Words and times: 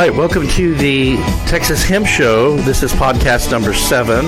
right, 0.00 0.16
welcome 0.16 0.48
to 0.48 0.74
the 0.76 1.16
Texas 1.46 1.84
Hemp 1.84 2.06
Show. 2.06 2.56
This 2.56 2.82
is 2.82 2.90
podcast 2.90 3.50
number 3.50 3.74
seven. 3.74 4.24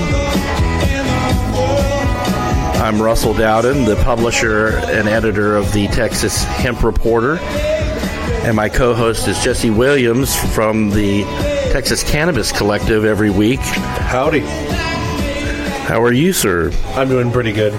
I'm 2.76 3.00
Russell 3.00 3.32
Dowden, 3.32 3.86
the 3.86 3.96
publisher 4.04 4.76
and 4.76 5.08
editor 5.08 5.56
of 5.56 5.72
the 5.72 5.86
Texas 5.86 6.44
Hemp 6.44 6.82
Reporter. 6.82 7.38
And 8.44 8.54
my 8.54 8.68
co 8.68 8.92
host 8.92 9.26
is 9.28 9.42
Jesse 9.42 9.70
Williams 9.70 10.36
from 10.54 10.90
the 10.90 11.22
Texas 11.72 12.02
Cannabis 12.02 12.52
Collective 12.52 13.06
every 13.06 13.30
week. 13.30 13.60
Howdy. 13.60 14.40
How 14.40 16.02
are 16.02 16.12
you, 16.12 16.34
sir? 16.34 16.70
I'm 16.88 17.08
doing 17.08 17.32
pretty 17.32 17.52
good. 17.52 17.72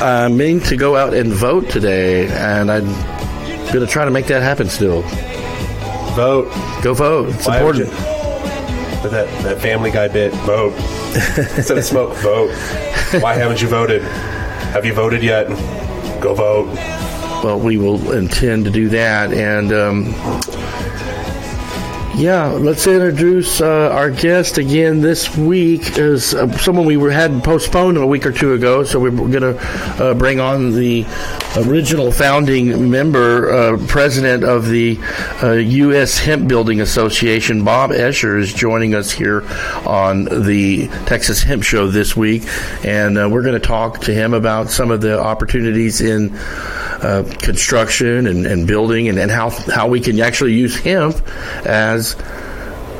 I'm 0.00 0.36
meaning 0.36 0.60
to 0.66 0.76
go 0.76 0.94
out 0.94 1.12
and 1.12 1.32
vote 1.32 1.70
today, 1.70 2.28
and 2.28 2.70
I'm 2.70 2.86
going 3.72 3.84
to 3.84 3.88
try 3.88 4.04
to 4.04 4.12
make 4.12 4.26
that 4.26 4.42
happen 4.42 4.68
still. 4.68 5.02
Vote. 6.14 6.48
Go 6.82 6.92
vote. 6.94 7.28
It's 7.30 7.46
Why 7.46 7.58
important. 7.58 7.88
you- 7.88 7.94
But 9.02 9.10
that, 9.12 9.42
that 9.44 9.60
Family 9.60 9.90
Guy 9.90 10.08
bit, 10.08 10.32
vote. 10.44 10.74
Instead 11.56 11.78
of 11.78 11.84
smoke, 11.84 12.14
vote. 12.18 12.50
Why 13.22 13.34
haven't 13.34 13.62
you 13.62 13.68
voted? 13.68 14.02
Have 14.72 14.84
you 14.84 14.92
voted 14.92 15.22
yet? 15.22 15.48
Go 16.20 16.34
vote. 16.34 16.66
Well, 17.42 17.58
we 17.58 17.78
will 17.78 18.12
intend 18.12 18.64
to 18.66 18.70
do 18.70 18.88
that. 18.90 19.32
And 19.32 19.72
um, 19.72 20.04
yeah, 22.20 22.48
let's 22.48 22.86
introduce 22.86 23.62
uh, 23.62 23.88
our 23.92 24.10
guest 24.10 24.58
again 24.58 25.00
this 25.00 25.34
week 25.38 25.96
is 25.96 26.34
uh, 26.34 26.54
someone 26.58 26.84
we 26.84 26.96
had 27.10 27.42
postponed 27.42 27.96
a 27.96 28.06
week 28.06 28.26
or 28.26 28.32
two 28.32 28.52
ago. 28.52 28.84
So 28.84 29.00
we're 29.00 29.10
going 29.10 29.40
to 29.40 29.58
uh, 29.58 30.12
bring 30.12 30.38
on 30.38 30.72
the 30.72 31.06
original 31.56 32.12
founding 32.12 32.90
member, 32.90 33.50
uh, 33.50 33.86
president 33.86 34.44
of 34.44 34.68
the 34.68 34.98
uh, 35.42 35.52
U.S. 35.52 36.18
Hemp 36.18 36.46
Building 36.46 36.82
Association, 36.82 37.64
Bob 37.64 37.88
Escher, 37.88 38.38
is 38.38 38.52
joining 38.52 38.94
us 38.94 39.10
here 39.10 39.42
on 39.86 40.24
the 40.24 40.88
Texas 41.06 41.42
Hemp 41.42 41.62
Show 41.62 41.86
this 41.86 42.14
week, 42.14 42.42
and 42.84 43.16
uh, 43.16 43.30
we're 43.32 43.42
going 43.42 43.58
to 43.58 43.66
talk 43.66 44.00
to 44.02 44.12
him 44.12 44.34
about 44.34 44.68
some 44.68 44.90
of 44.90 45.00
the 45.00 45.18
opportunities 45.18 46.02
in 46.02 46.36
uh, 47.02 47.22
construction 47.38 48.26
and, 48.26 48.46
and 48.46 48.66
building, 48.66 49.08
and, 49.08 49.18
and 49.18 49.30
how 49.30 49.50
how 49.50 49.88
we 49.88 50.00
can 50.00 50.20
actually 50.20 50.54
use 50.54 50.76
hemp 50.76 51.16
as 51.66 52.16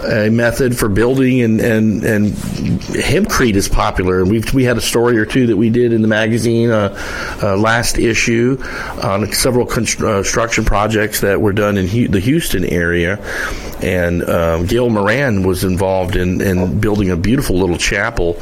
a 0.03 0.31
method 0.31 0.79
for 0.79 0.89
building 0.89 1.43
and, 1.43 1.61
and, 1.61 2.03
and 2.05 2.33
hempcrete 2.33 3.55
is 3.55 3.69
popular. 3.69 4.21
And 4.21 4.31
we 4.31 4.43
we 4.55 4.65
had 4.65 4.77
a 4.77 4.81
story 4.81 5.19
or 5.19 5.27
two 5.27 5.49
that 5.49 5.57
we 5.57 5.71
did 5.71 5.93
in 5.93 6.03
the 6.03 6.09
magazine 6.09 6.71
uh, 6.71 6.97
uh, 7.43 7.57
last 7.57 7.99
issue 7.99 8.59
on 9.03 9.33
several 9.33 9.71
uh, 9.71 9.75
construction 9.75 10.65
projects 10.65 11.21
that 11.21 11.41
were 11.41 11.53
done 11.53 11.77
in 11.77 12.11
the 12.11 12.21
Houston 12.21 12.65
area. 12.65 13.19
And 13.83 14.23
um, 14.29 14.67
Gail 14.67 14.91
Moran 14.91 15.43
was 15.43 15.65
involved 15.65 16.17
in, 16.17 16.41
in 16.41 16.81
building 16.81 17.11
a 17.11 17.17
beautiful 17.17 17.59
little 17.59 17.79
chapel 17.79 18.35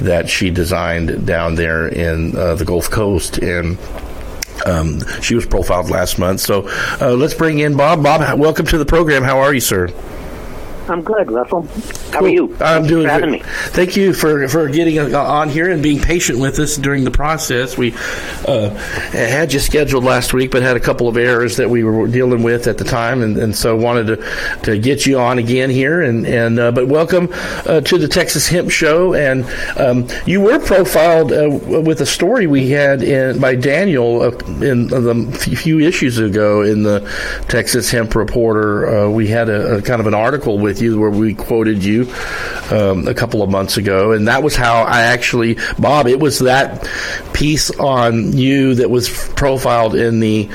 that 0.00 0.28
she 0.28 0.50
designed 0.50 1.26
down 1.26 1.54
there 1.54 1.86
in 1.88 2.36
uh, 2.36 2.54
the 2.54 2.64
Gulf 2.64 2.90
Coast. 2.90 3.38
And 3.38 3.78
um, 4.64 5.00
she 5.20 5.34
was 5.34 5.46
profiled 5.46 5.90
last 5.90 6.18
month. 6.18 6.40
So 6.40 6.68
uh, 7.00 7.14
let's 7.14 7.34
bring 7.34 7.58
in 7.58 7.76
Bob. 7.76 8.02
Bob, 8.02 8.38
welcome 8.38 8.66
to 8.66 8.78
the 8.78 8.86
program. 8.86 9.22
How 9.22 9.38
are 9.40 9.52
you, 9.54 9.60
sir? 9.60 9.88
I'm 10.88 11.02
good, 11.02 11.30
Russell. 11.30 11.62
How 11.62 12.18
Cool. 12.20 12.28
are 12.28 12.30
you? 12.30 12.56
I'm 12.60 12.86
doing 12.86 13.06
good. 13.08 13.28
me. 13.28 13.42
Thank 13.44 13.96
you 13.96 14.12
for 14.12 14.46
for 14.48 14.68
getting 14.68 14.98
uh, 15.14 15.18
on 15.18 15.48
here 15.48 15.70
and 15.70 15.82
being 15.82 15.98
patient 16.00 16.38
with 16.38 16.58
us 16.58 16.76
during 16.76 17.04
the 17.04 17.10
process. 17.10 17.76
We 17.78 17.94
uh, 18.46 18.70
had 19.10 19.52
you 19.52 19.58
scheduled 19.60 20.04
last 20.04 20.32
week, 20.34 20.50
but 20.50 20.62
had 20.62 20.76
a 20.76 20.80
couple 20.80 21.08
of 21.08 21.16
errors 21.16 21.56
that 21.56 21.70
we 21.70 21.84
were 21.84 22.06
dealing 22.06 22.42
with 22.42 22.66
at 22.66 22.78
the 22.78 22.84
time, 22.84 23.22
and, 23.22 23.36
and 23.38 23.56
so 23.56 23.76
wanted 23.76 24.06
to 24.08 24.60
to 24.64 24.78
get 24.78 25.06
you 25.06 25.18
on 25.18 25.38
again 25.38 25.70
here. 25.70 26.02
And 26.02 26.26
and 26.26 26.58
uh, 26.58 26.72
but 26.72 26.86
welcome 26.88 27.28
uh, 27.66 27.80
to 27.80 27.98
the 27.98 28.08
Texas 28.08 28.46
Hemp 28.48 28.70
Show. 28.70 29.14
And 29.14 29.44
um, 29.78 30.06
you 30.26 30.40
were 30.40 30.58
profiled 30.58 31.32
uh, 31.32 31.48
with 31.80 32.00
a 32.00 32.06
story 32.06 32.46
we 32.46 32.68
had 32.70 33.02
in, 33.02 33.40
by 33.40 33.54
Daniel 33.54 34.22
uh, 34.22 34.30
in 34.62 34.88
the 34.88 35.32
few 35.56 35.80
issues 35.80 36.18
ago 36.18 36.62
in 36.62 36.82
the 36.82 37.00
Texas 37.48 37.90
Hemp 37.90 38.14
Reporter. 38.14 39.06
Uh, 39.06 39.08
we 39.10 39.26
had 39.28 39.48
a, 39.48 39.76
a 39.76 39.82
kind 39.82 40.00
of 40.00 40.06
an 40.06 40.14
article 40.14 40.58
with 40.58 40.73
you 40.80 40.98
where 41.00 41.10
we 41.10 41.34
quoted 41.34 41.84
you 41.84 42.12
um, 42.70 43.06
a 43.08 43.14
couple 43.14 43.42
of 43.42 43.50
months 43.50 43.76
ago, 43.76 44.12
and 44.12 44.28
that 44.28 44.42
was 44.42 44.56
how 44.56 44.82
I 44.82 45.02
actually, 45.02 45.58
Bob. 45.78 46.06
It 46.06 46.20
was 46.20 46.40
that 46.40 46.88
piece 47.32 47.70
on 47.70 48.32
you 48.32 48.74
that 48.76 48.90
was 48.90 49.08
profiled 49.34 49.94
in 49.94 50.20
the 50.20 50.48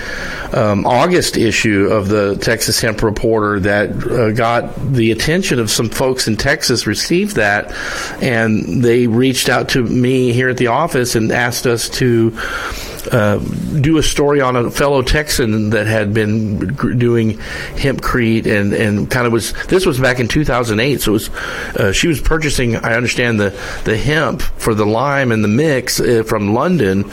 um, 0.54 0.86
August 0.86 1.38
issue 1.38 1.88
of 1.88 2.08
the 2.08 2.38
Texas 2.38 2.80
Hemp 2.80 3.04
Reporter 3.04 3.60
that 3.62 3.90
uh, 3.92 4.32
got 4.32 4.76
the 4.94 5.12
attention 5.12 5.60
of 5.60 5.70
some 5.70 5.90
folks 5.90 6.28
in 6.28 6.38
Texas. 6.38 6.88
Received 6.88 7.36
that, 7.36 7.72
and 8.22 8.84
they 8.84 9.08
reached 9.08 9.50
out 9.50 9.70
to 9.70 9.84
me 9.84 10.34
here 10.34 10.50
at 10.50 10.58
the 10.58 10.68
office 10.68 11.16
and 11.16 11.32
asked 11.32 11.68
us 11.68 11.90
to 11.90 12.32
uh, 13.08 13.38
do 13.82 13.98
a 13.98 14.04
story 14.04 14.42
on 14.42 14.56
a 14.56 14.70
fellow 14.70 15.02
Texan 15.02 15.72
that 15.72 15.88
had 15.88 16.14
been 16.14 16.58
gr- 16.74 16.94
doing 16.94 17.38
hempcrete 17.76 18.46
and, 18.46 18.74
and 18.74 19.10
kind 19.10 19.26
of 19.26 19.34
was 19.34 19.54
this 19.66 19.86
was 19.86 20.00
back 20.00 20.20
in 20.20 20.28
2008 20.28 21.02
so 21.02 21.12
it 21.12 21.14
was 21.14 21.30
uh, 21.76 21.92
she 21.92 22.08
was 22.08 22.20
purchasing 22.20 22.76
I 22.76 22.96
understand 22.96 23.40
the 23.40 23.50
the 23.86 23.98
hemp 23.98 24.42
for 24.42 24.74
the 24.74 24.86
lime 24.86 25.32
and 25.32 25.44
the 25.44 25.48
mix 25.48 26.00
uh, 26.00 26.24
from 26.26 26.54
London 26.54 27.10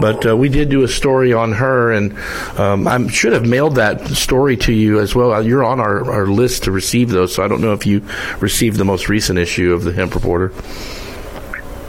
but 0.00 0.26
uh, 0.26 0.36
we 0.36 0.48
did 0.48 0.68
do 0.68 0.82
a 0.84 0.88
story 0.88 1.32
on 1.32 1.52
her 1.52 1.92
and 1.92 2.16
um, 2.58 2.86
I 2.88 3.06
should 3.08 3.32
have 3.32 3.46
mailed 3.46 3.76
that 3.76 4.06
story 4.08 4.56
to 4.58 4.72
you 4.72 5.00
as 5.00 5.14
well. 5.14 5.44
You're 5.44 5.64
on 5.64 5.80
our, 5.80 6.10
our 6.10 6.26
list 6.26 6.64
to 6.64 6.70
receive 6.70 7.10
those 7.10 7.34
so 7.34 7.44
I 7.44 7.48
don't 7.48 7.60
know 7.60 7.72
if 7.72 7.86
you 7.86 8.02
received 8.40 8.76
the 8.76 8.84
most 8.84 9.08
recent 9.08 9.38
issue 9.38 9.72
of 9.72 9.84
the 9.84 9.92
hemp 9.92 10.14
reporter 10.14 10.52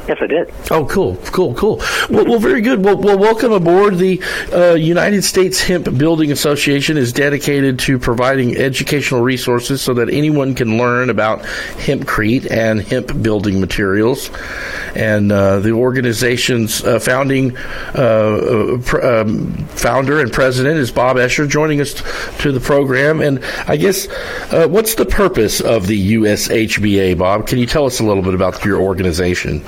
Yes, 0.07 0.19
I 0.22 0.28
did. 0.28 0.53
Oh, 0.72 0.85
cool, 0.85 1.18
cool, 1.25 1.53
cool. 1.56 1.81
Well, 2.09 2.25
well 2.25 2.40
very 2.40 2.62
good. 2.62 2.84
Well, 2.84 2.95
well, 2.95 3.18
welcome 3.18 3.51
aboard. 3.51 3.97
The 3.97 4.22
uh, 4.53 4.75
United 4.75 5.23
States 5.23 5.62
Hemp 5.62 5.97
Building 5.97 6.31
Association 6.31 6.95
is 6.95 7.12
dedicated 7.12 7.78
to 7.79 8.00
providing 8.00 8.56
educational 8.56 9.22
resources 9.22 9.81
so 9.81 9.94
that 9.95 10.09
anyone 10.09 10.56
can 10.56 10.78
learn 10.78 11.09
about 11.09 11.41
hempcrete 11.41 12.50
and 12.50 12.81
hemp 12.81 13.22
building 13.22 13.59
materials. 13.59 14.29
And 14.95 15.29
uh, 15.29 15.59
the 15.59 15.72
organization's 15.72 16.81
uh, 16.85 17.00
founding 17.00 17.57
uh, 17.57 18.00
uh, 18.00 18.78
pr- 18.78 19.01
um, 19.01 19.51
founder 19.68 20.22
and 20.22 20.31
president 20.31 20.78
is 20.78 20.89
Bob 20.89 21.18
Escher, 21.18 21.50
joining 21.50 21.81
us 21.81 21.95
to 22.39 22.53
the 22.53 22.62
program. 22.62 23.19
And 23.19 23.44
I 23.68 23.75
guess, 23.75 24.07
uh, 24.53 24.69
what's 24.69 24.95
the 24.95 25.06
purpose 25.06 25.59
of 25.59 25.85
the 25.88 26.13
USHBA, 26.16 27.18
Bob? 27.18 27.45
Can 27.45 27.59
you 27.59 27.66
tell 27.66 27.85
us 27.85 28.00
a 28.00 28.06
little 28.06 28.24
bit 28.24 28.34
about 28.34 28.63
your 28.63 28.79
organization? 28.79 29.63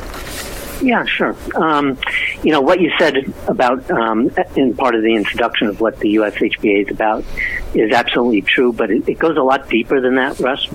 Yeah, 0.81 1.05
sure. 1.05 1.35
Um, 1.55 1.97
you 2.41 2.51
know, 2.51 2.61
what 2.61 2.79
you 2.79 2.91
said 2.97 3.17
about, 3.47 3.89
um, 3.91 4.31
in 4.55 4.73
part 4.75 4.95
of 4.95 5.01
the 5.01 5.13
introduction 5.13 5.67
of 5.67 5.81
what 5.81 5.99
the 5.99 6.15
USHBA 6.15 6.85
is 6.85 6.91
about 6.91 7.25
is 7.73 7.91
absolutely 7.91 8.41
true, 8.41 8.71
but 8.71 8.89
it, 8.89 9.07
it 9.07 9.19
goes 9.19 9.35
a 9.35 9.41
lot 9.41 9.69
deeper 9.69 9.99
than 9.99 10.15
that, 10.15 10.39
Russ. 10.39 10.65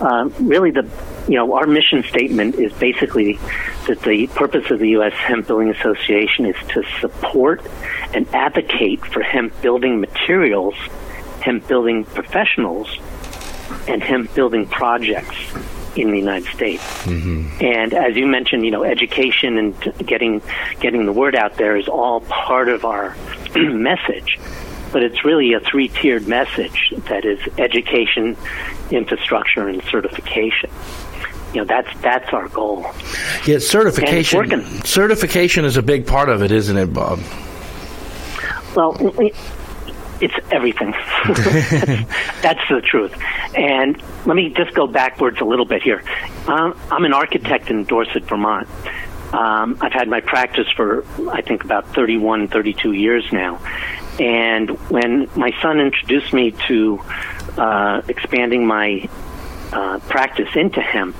Uh, 0.00 0.30
really, 0.40 0.70
the 0.70 0.88
you 1.28 1.34
know, 1.34 1.54
our 1.54 1.66
mission 1.66 2.04
statement 2.04 2.54
is 2.54 2.72
basically 2.74 3.34
that 3.86 4.00
the 4.02 4.28
purpose 4.28 4.70
of 4.70 4.78
the 4.78 4.90
U.S. 4.90 5.12
Hemp 5.12 5.46
Building 5.46 5.70
Association 5.70 6.46
is 6.46 6.56
to 6.68 6.84
support 7.00 7.60
and 8.14 8.26
advocate 8.34 9.04
for 9.06 9.22
hemp 9.22 9.60
building 9.60 10.00
materials, 10.00 10.74
hemp 11.40 11.66
building 11.66 12.04
professionals, 12.04 12.98
and 13.88 14.02
hemp 14.02 14.32
building 14.34 14.66
projects 14.66 15.36
in 15.96 16.10
the 16.10 16.18
United 16.18 16.48
States. 16.54 17.06
And 17.06 17.92
as 17.94 18.16
you 18.16 18.26
mentioned, 18.26 18.64
you 18.64 18.70
know, 18.70 18.84
education 18.84 19.58
and 19.58 19.80
t- 19.82 19.92
getting 20.04 20.42
getting 20.80 21.06
the 21.06 21.12
word 21.12 21.34
out 21.34 21.56
there 21.56 21.76
is 21.76 21.88
all 21.88 22.20
part 22.20 22.68
of 22.68 22.84
our 22.84 23.16
message. 23.56 24.38
But 24.92 25.02
it's 25.02 25.22
really 25.24 25.52
a 25.52 25.60
three-tiered 25.60 26.26
message 26.26 26.94
that 27.08 27.24
is 27.26 27.38
education, 27.58 28.36
infrastructure, 28.90 29.68
and 29.68 29.82
certification. 29.84 30.70
You 31.52 31.60
know, 31.60 31.64
that's 31.64 31.88
that's 32.00 32.32
our 32.32 32.48
goal. 32.48 32.86
Yeah, 33.46 33.58
certification. 33.58 34.40
And 34.40 34.52
it's 34.52 34.70
working. 34.70 34.84
Certification 34.84 35.64
is 35.64 35.76
a 35.76 35.82
big 35.82 36.06
part 36.06 36.28
of 36.28 36.42
it, 36.42 36.52
isn't 36.52 36.76
it, 36.76 36.92
Bob? 36.92 37.20
Well, 38.74 38.92
it's 40.20 40.34
everything. 40.50 40.92
That's 42.42 42.60
the 42.68 42.82
truth. 42.84 43.14
And 43.54 44.02
let 44.26 44.34
me 44.36 44.50
just 44.50 44.74
go 44.74 44.86
backwards 44.86 45.40
a 45.40 45.44
little 45.44 45.64
bit 45.64 45.82
here. 45.82 46.02
Um, 46.46 46.78
I'm 46.90 47.04
an 47.04 47.12
architect 47.12 47.70
in 47.70 47.84
Dorset, 47.84 48.24
Vermont. 48.24 48.68
Um, 49.32 49.76
I've 49.80 49.92
had 49.92 50.08
my 50.08 50.20
practice 50.20 50.66
for, 50.74 51.04
I 51.30 51.42
think, 51.42 51.64
about 51.64 51.94
31, 51.94 52.48
32 52.48 52.92
years 52.92 53.30
now. 53.32 53.60
And 54.18 54.70
when 54.90 55.28
my 55.36 55.52
son 55.62 55.80
introduced 55.80 56.32
me 56.32 56.52
to 56.66 56.98
uh, 57.56 58.00
expanding 58.08 58.66
my 58.66 59.08
uh, 59.72 59.98
practice 60.08 60.48
into 60.56 60.80
hemp, 60.80 61.14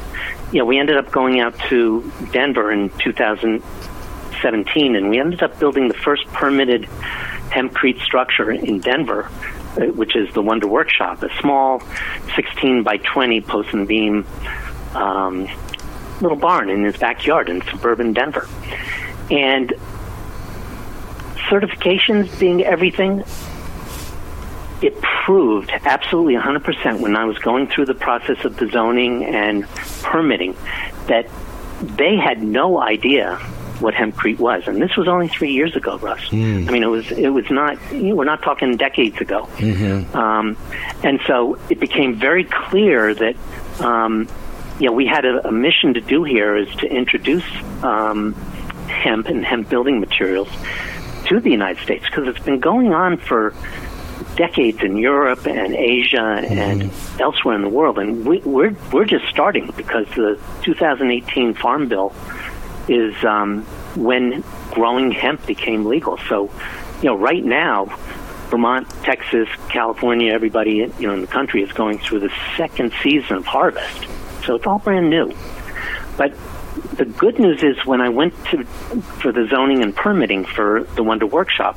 you 0.53 0.61
know, 0.61 0.65
we 0.65 0.79
ended 0.79 0.97
up 0.97 1.11
going 1.12 1.41
out 1.41 1.59
to 1.69 2.11
Denver 2.33 2.73
in 2.73 2.89
2017, 2.99 4.97
and 4.97 5.11
we 5.11 5.21
ended 5.21 5.43
up 5.43 5.59
building 5.59 5.89
the 5.89 5.95
first 5.95 6.25
permitted 6.29 6.89
hempcrete 7.50 8.00
structure 8.03 8.50
in 8.50 8.81
Denver 8.81 9.31
uh, 9.79 9.87
which 9.93 10.17
is 10.17 10.33
the 10.35 10.43
Wonder 10.43 10.67
Workshop, 10.67 11.23
a 11.23 11.29
small 11.41 11.83
16 12.35 12.83
by 12.83 12.97
20 12.97 13.41
post 13.43 13.73
and 13.73 13.87
beam 13.87 14.27
um, 14.95 15.47
little 16.21 16.37
barn 16.37 16.69
in 16.71 16.83
his 16.83 16.97
backyard 16.97 17.49
in 17.49 17.62
suburban 17.62 18.12
Denver. 18.12 18.49
And 19.31 19.73
certifications 21.49 22.37
being 22.41 22.65
everything, 22.65 23.23
it 24.83 25.00
proved 25.00 25.71
absolutely 25.71 26.35
100% 26.35 27.00
when 27.00 27.15
I 27.15 27.27
was 27.27 27.39
going 27.39 27.69
through 27.69 27.87
the 27.87 27.95
process 27.95 28.45
of 28.45 28.56
the 28.56 28.69
zoning 28.69 29.25
and 29.27 29.69
permitting 30.03 30.56
that 31.06 31.29
they 31.83 32.17
had 32.17 32.43
no 32.43 32.81
idea 32.81 33.39
what 33.81 33.95
hempcrete 33.95 34.39
was, 34.39 34.67
and 34.67 34.81
this 34.81 34.97
was 34.97 35.09
only 35.09 35.29
three 35.29 35.53
years 35.53 35.77
ago, 35.77 35.99
Russ. 35.99 36.21
Mm. 36.29 36.69
I 36.69 36.73
mean, 36.73 36.83
it 36.83 36.89
was 36.89 37.11
it 37.11 37.29
was 37.29 37.49
not. 37.51 37.79
You 37.93 38.11
know, 38.11 38.17
we're 38.17 38.25
not 38.25 38.43
talking 38.43 38.77
decades 38.77 39.21
ago, 39.21 39.49
mm-hmm. 39.57 40.17
um, 40.17 40.57
and 41.03 41.21
so 41.27 41.59
it 41.71 41.81
became 41.81 42.17
very 42.17 42.45
clear 42.45 43.15
that. 43.15 43.37
Um, 43.81 44.29
you 44.81 44.87
know, 44.87 44.93
we 44.93 45.07
had 45.07 45.25
a, 45.25 45.49
a, 45.49 45.51
mission 45.51 45.95
to 45.95 46.01
do 46.01 46.23
here 46.23 46.57
is 46.57 46.73
to 46.77 46.87
introduce 46.87 47.43
um, 47.83 48.33
hemp 48.87 49.27
and 49.27 49.45
hemp 49.45 49.69
building 49.69 49.99
materials 49.99 50.49
to 51.25 51.41
the 51.41 51.51
United 51.51 51.83
States 51.83 52.05
because 52.05 52.29
it's 52.29 52.45
been 52.45 52.61
going 52.61 52.93
on 52.93 53.17
for 53.17 53.55
decades 54.37 54.81
in 54.83 54.97
Europe 54.97 55.47
and 55.47 55.75
Asia 55.75 56.41
and 56.49 56.91
elsewhere 57.21 57.57
in 57.57 57.63
the 57.63 57.69
world, 57.69 57.99
and 57.99 58.25
we, 58.25 58.39
we're 58.39 58.75
we're 58.93 59.05
just 59.05 59.27
starting 59.27 59.71
because 59.77 60.07
the 60.15 60.39
2018 60.63 61.55
Farm 61.55 61.89
Bill 61.89 62.15
is 62.88 63.14
um, 63.25 63.62
when 63.94 64.43
growing 64.70 65.11
hemp 65.11 65.46
became 65.46 65.85
legal. 65.85 66.19
So, 66.29 66.50
you 67.02 67.08
know, 67.08 67.17
right 67.17 67.44
now, 67.44 67.87
Vermont, 68.49 68.88
Texas, 69.02 69.49
California, 69.69 70.32
everybody 70.32 70.90
you 70.99 71.06
know 71.06 71.14
in 71.14 71.20
the 71.20 71.26
country 71.26 71.62
is 71.62 71.73
going 71.73 71.99
through 71.99 72.20
the 72.20 72.32
second 72.56 72.93
season 73.02 73.37
of 73.37 73.46
harvest. 73.46 74.06
So 74.44 74.55
it's 74.55 74.67
all 74.67 74.79
brand 74.79 75.11
new. 75.11 75.35
But 76.17 76.32
the 76.94 77.05
good 77.05 77.38
news 77.38 77.62
is 77.62 77.76
when 77.85 78.00
I 78.00 78.08
went 78.08 78.35
to 78.46 78.64
for 78.64 79.32
the 79.32 79.46
zoning 79.49 79.82
and 79.82 79.94
permitting 79.94 80.44
for 80.44 80.85
the 80.94 81.02
Wonder 81.02 81.26
Workshop, 81.26 81.76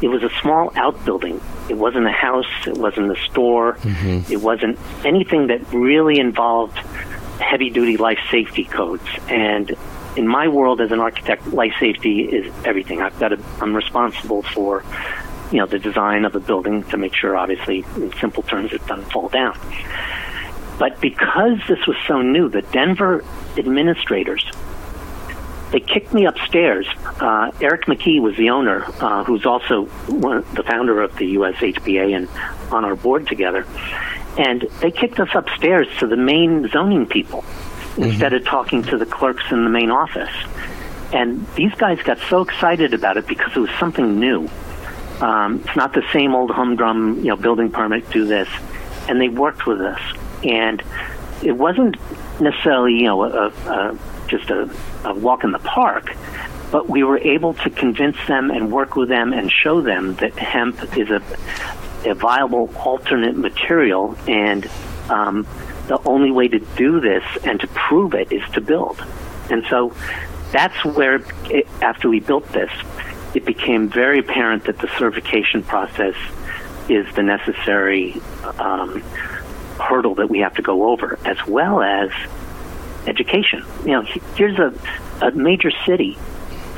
it 0.00 0.08
was 0.08 0.22
a 0.22 0.30
small 0.40 0.72
outbuilding. 0.76 1.40
It 1.68 1.76
wasn't 1.76 2.06
a 2.06 2.12
house. 2.12 2.46
It 2.66 2.78
wasn't 2.78 3.10
a 3.10 3.20
store. 3.22 3.74
Mm-hmm. 3.74 4.32
It 4.32 4.40
wasn't 4.40 4.78
anything 5.04 5.48
that 5.48 5.72
really 5.72 6.18
involved 6.20 6.78
heavy 7.40 7.70
duty 7.70 7.96
life 7.96 8.18
safety 8.30 8.64
codes. 8.64 9.06
And 9.28 9.76
in 10.18 10.26
my 10.26 10.48
world 10.48 10.80
as 10.80 10.90
an 10.90 10.98
architect, 10.98 11.46
life 11.46 11.72
safety 11.78 12.22
is 12.22 12.52
everything. 12.64 13.00
I've 13.00 13.18
got 13.20 13.28
to, 13.28 13.38
I'm 13.60 13.74
responsible 13.74 14.42
for, 14.42 14.82
you 15.52 15.58
know, 15.58 15.66
the 15.66 15.78
design 15.78 16.24
of 16.24 16.34
a 16.34 16.40
building 16.40 16.82
to 16.90 16.96
make 16.96 17.14
sure, 17.14 17.36
obviously, 17.36 17.84
in 17.94 18.12
simple 18.14 18.42
terms, 18.42 18.72
it 18.72 18.84
doesn't 18.86 19.12
fall 19.12 19.28
down. 19.28 19.56
But 20.76 21.00
because 21.00 21.58
this 21.68 21.86
was 21.86 21.96
so 22.08 22.20
new, 22.20 22.48
the 22.48 22.62
Denver 22.62 23.24
administrators 23.56 24.44
they 25.70 25.80
kicked 25.80 26.14
me 26.14 26.24
upstairs. 26.24 26.88
Uh, 27.20 27.50
Eric 27.60 27.84
McKee 27.84 28.22
was 28.22 28.34
the 28.36 28.48
owner, 28.48 28.84
uh, 29.00 29.22
who's 29.24 29.44
also 29.44 29.84
one, 30.08 30.42
the 30.54 30.62
founder 30.62 31.02
of 31.02 31.14
the 31.16 31.26
US 31.26 31.56
HBA 31.56 32.16
and 32.16 32.26
on 32.72 32.86
our 32.86 32.96
board 32.96 33.26
together. 33.26 33.66
And 34.38 34.62
they 34.80 34.90
kicked 34.90 35.20
us 35.20 35.28
upstairs 35.34 35.86
to 35.98 36.06
the 36.06 36.16
main 36.16 36.68
zoning 36.68 37.04
people 37.04 37.44
mm-hmm. 37.98 38.10
instead 38.10 38.32
of 38.32 38.44
talking 38.44 38.82
to 38.84 38.96
the 38.96 39.06
clerks 39.06 39.44
in 39.50 39.64
the 39.64 39.70
main 39.70 39.90
office. 39.90 40.34
And 41.12 41.46
these 41.54 41.72
guys 41.74 42.00
got 42.02 42.18
so 42.28 42.42
excited 42.42 42.94
about 42.94 43.16
it 43.16 43.26
because 43.26 43.56
it 43.56 43.60
was 43.60 43.70
something 43.78 44.20
new. 44.20 44.48
Um, 45.20 45.62
it's 45.64 45.76
not 45.76 45.94
the 45.94 46.04
same 46.12 46.34
old 46.34 46.50
humdrum, 46.50 47.18
you 47.18 47.30
know, 47.30 47.36
building 47.36 47.70
permit, 47.70 48.08
do 48.10 48.24
this. 48.24 48.48
And 49.08 49.20
they 49.20 49.28
worked 49.28 49.66
with 49.66 49.80
us. 49.80 50.00
And 50.44 50.82
it 51.42 51.52
wasn't 51.52 51.96
necessarily, 52.40 52.94
you 52.94 53.04
know, 53.04 53.22
a, 53.24 53.48
a, 53.48 53.98
just 54.28 54.50
a, 54.50 54.70
a 55.04 55.14
walk 55.14 55.44
in 55.44 55.52
the 55.52 55.58
park, 55.58 56.14
but 56.70 56.88
we 56.88 57.02
were 57.02 57.18
able 57.18 57.54
to 57.54 57.70
convince 57.70 58.16
them 58.28 58.50
and 58.50 58.70
work 58.70 58.94
with 58.94 59.08
them 59.08 59.32
and 59.32 59.50
show 59.50 59.80
them 59.80 60.14
that 60.16 60.34
hemp 60.34 60.96
is 60.96 61.10
a, 61.10 61.22
a 62.04 62.14
viable 62.14 62.70
alternate 62.76 63.36
material 63.36 64.16
and 64.28 64.70
um, 65.08 65.46
the 65.88 66.00
only 66.06 66.30
way 66.30 66.48
to 66.48 66.58
do 66.76 67.00
this 67.00 67.24
and 67.44 67.58
to 67.60 67.66
prove 67.68 68.14
it 68.14 68.30
is 68.30 68.48
to 68.52 68.60
build. 68.60 69.02
And 69.50 69.64
so 69.68 69.92
that's 70.52 70.84
where, 70.84 71.16
it, 71.50 71.66
after 71.82 72.08
we 72.08 72.20
built 72.20 72.46
this, 72.52 72.70
it 73.34 73.44
became 73.44 73.88
very 73.88 74.20
apparent 74.20 74.64
that 74.64 74.78
the 74.78 74.88
certification 74.98 75.62
process 75.62 76.14
is 76.88 77.12
the 77.14 77.22
necessary 77.22 78.20
um, 78.58 79.00
hurdle 79.78 80.14
that 80.16 80.28
we 80.28 80.40
have 80.40 80.54
to 80.54 80.62
go 80.62 80.90
over, 80.90 81.18
as 81.24 81.38
well 81.46 81.82
as 81.82 82.10
education. 83.06 83.64
You 83.82 83.92
know, 83.92 84.02
here's 84.36 84.58
a, 84.58 84.72
a 85.22 85.30
major 85.32 85.70
city 85.86 86.18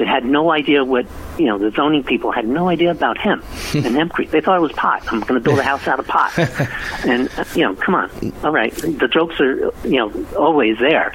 that 0.01 0.09
had 0.09 0.25
no 0.25 0.51
idea 0.51 0.83
what 0.83 1.07
you 1.39 1.45
know 1.45 1.59
the 1.59 1.71
zoning 1.71 2.03
people 2.03 2.33
had 2.33 2.49
no 2.49 2.69
idea 2.69 2.91
about 2.91 3.19
hemp 3.19 3.45
and 3.75 3.95
hempcrete. 3.95 4.31
They 4.31 4.41
thought 4.41 4.57
it 4.57 4.63
was 4.63 4.73
pot. 4.73 5.05
I'm 5.13 5.21
going 5.21 5.35
to 5.35 5.41
build 5.41 5.59
a 5.59 5.63
house 5.63 5.87
out 5.87 6.01
of 6.01 6.07
pot, 6.07 6.33
and 7.07 7.31
uh, 7.37 7.45
you 7.55 7.63
know, 7.63 7.75
come 7.75 7.95
on, 7.95 8.11
all 8.43 8.51
right. 8.51 8.75
The 8.75 9.09
jokes 9.09 9.39
are 9.41 9.73
you 9.87 9.99
know 9.99 10.27
always 10.37 10.79
there, 10.79 11.15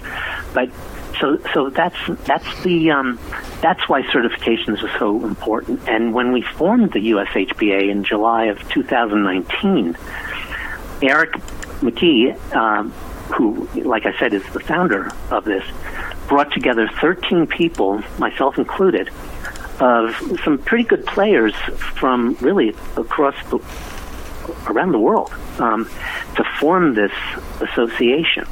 but 0.54 0.70
so 1.20 1.40
so 1.52 1.72
that's 1.72 1.98
that's 2.26 2.64
the 2.64 2.92
um, 2.92 3.20
that's 3.60 3.90
why 3.90 4.04
certifications 4.04 4.84
are 4.84 5.00
so 5.00 5.26
important. 5.26 5.90
And 5.90 6.14
when 6.14 6.32
we 6.32 6.44
formed 6.44 6.94
the 6.94 7.00
USHBA 7.00 7.90
in 7.90 8.04
July 8.04 8.46
of 8.46 8.60
2019, 8.70 9.98
Eric 11.02 11.32
McKee. 11.82 12.56
Um, 12.56 12.94
who, 13.36 13.68
like 13.74 14.06
I 14.06 14.16
said, 14.20 14.36
is 14.36 14.44
the 14.54 14.60
founder 14.60 15.12
of 15.32 15.46
this, 15.46 15.64
brought 16.28 16.52
together 16.52 16.88
13 16.88 17.48
people, 17.48 18.04
myself 18.18 18.58
included, 18.58 19.10
of 19.80 20.16
some 20.44 20.58
pretty 20.58 20.84
good 20.84 21.06
players 21.06 21.54
from 22.00 22.36
really 22.40 22.70
across 22.96 23.36
the 23.50 23.60
around 24.68 24.92
the 24.92 25.00
world 25.00 25.34
um, 25.60 25.90
to 26.36 26.44
form 26.60 26.94
this 26.94 27.12
association. 27.62 28.46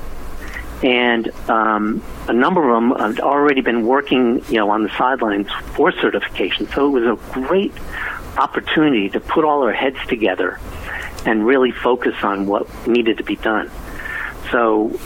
And 0.81 1.29
um, 1.49 2.03
a 2.27 2.33
number 2.33 2.69
of 2.69 2.75
them 2.75 2.99
had 2.99 3.19
already 3.21 3.61
been 3.61 3.87
working, 3.87 4.43
you 4.49 4.55
know, 4.55 4.69
on 4.69 4.83
the 4.83 4.89
sidelines 4.97 5.49
for 5.75 5.91
certification. 5.93 6.67
So 6.69 6.87
it 6.87 7.01
was 7.01 7.17
a 7.17 7.31
great 7.31 7.73
opportunity 8.37 9.09
to 9.09 9.19
put 9.19 9.45
all 9.45 9.63
our 9.63 9.71
heads 9.71 9.97
together 10.07 10.59
and 11.25 11.45
really 11.45 11.71
focus 11.71 12.15
on 12.23 12.47
what 12.47 12.67
needed 12.87 13.17
to 13.17 13.23
be 13.23 13.37
done. 13.37 13.71
So 14.51 14.99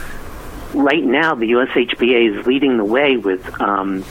right 0.74 1.04
now, 1.04 1.34
the 1.34 1.52
USHBA 1.52 2.38
is 2.40 2.46
leading 2.46 2.76
the 2.76 2.84
way 2.84 3.16
with 3.16 3.60
um, 3.60 4.04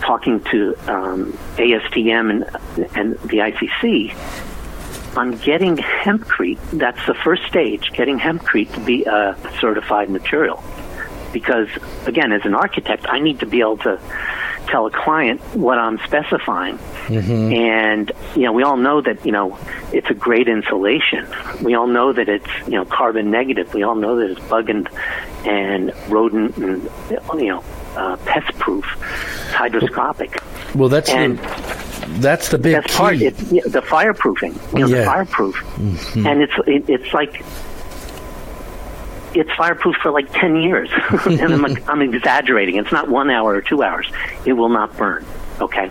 talking 0.00 0.40
to 0.44 0.74
um, 0.90 1.32
ASTM 1.56 2.30
and, 2.30 2.96
and 2.96 3.12
the 3.20 3.38
ICC 3.38 4.14
on 5.16 5.32
getting 5.38 5.76
hempcrete. 5.76 6.58
That's 6.72 7.04
the 7.06 7.14
first 7.14 7.44
stage, 7.46 7.90
getting 7.92 8.18
hempcrete 8.18 8.72
to 8.74 8.80
be 8.80 9.04
a 9.04 9.36
certified 9.60 10.10
material. 10.10 10.62
Because 11.32 11.68
again, 12.06 12.32
as 12.32 12.44
an 12.44 12.54
architect, 12.54 13.06
I 13.08 13.18
need 13.18 13.40
to 13.40 13.46
be 13.46 13.60
able 13.60 13.78
to 13.78 14.00
tell 14.70 14.86
a 14.86 14.90
client 14.90 15.40
what 15.54 15.78
I'm 15.78 15.98
specifying. 15.98 16.78
Mm-hmm. 16.78 17.52
And 17.52 18.12
you 18.34 18.42
know, 18.42 18.52
we 18.52 18.62
all 18.62 18.76
know 18.76 19.00
that 19.00 19.24
you 19.24 19.32
know 19.32 19.58
it's 19.92 20.08
a 20.10 20.14
great 20.14 20.48
insulation. 20.48 21.26
We 21.62 21.74
all 21.74 21.86
know 21.86 22.12
that 22.12 22.28
it's 22.28 22.48
you 22.66 22.74
know 22.74 22.84
carbon 22.84 23.30
negative. 23.30 23.72
We 23.74 23.82
all 23.82 23.94
know 23.94 24.16
that 24.16 24.30
it's 24.30 24.48
bug 24.48 24.70
and 24.70 24.88
and 25.44 25.92
rodent 26.08 26.56
and 26.56 26.82
you 27.10 27.48
know 27.48 27.64
uh, 27.96 28.16
pest 28.18 28.56
proof. 28.58 28.84
It's 28.94 29.54
hydroscopic. 29.54 30.42
Well, 30.74 30.88
that's 30.88 31.10
and 31.10 31.38
the, 31.38 32.18
that's 32.20 32.50
the 32.50 32.58
big 32.58 32.74
that's 32.74 32.92
key. 32.92 32.98
Part, 32.98 33.22
it, 33.22 33.36
the 33.36 33.82
fireproofing. 33.82 34.72
You 34.72 34.80
know, 34.80 34.86
yeah. 34.86 34.98
the 34.98 35.04
fireproof, 35.04 35.56
mm-hmm. 35.56 36.26
and 36.26 36.42
it's 36.42 36.52
it, 36.66 36.88
it's 36.88 37.12
like 37.14 37.44
it's 39.34 39.50
fireproof 39.56 39.96
for 39.96 40.10
like 40.10 40.32
10 40.32 40.56
years. 40.56 40.90
and 41.26 41.40
I'm, 41.40 41.88
I'm 41.88 42.02
exaggerating. 42.02 42.76
It's 42.76 42.92
not 42.92 43.08
one 43.08 43.30
hour 43.30 43.54
or 43.54 43.62
two 43.62 43.82
hours. 43.82 44.10
It 44.44 44.54
will 44.54 44.68
not 44.68 44.96
burn. 44.96 45.24
Okay. 45.60 45.90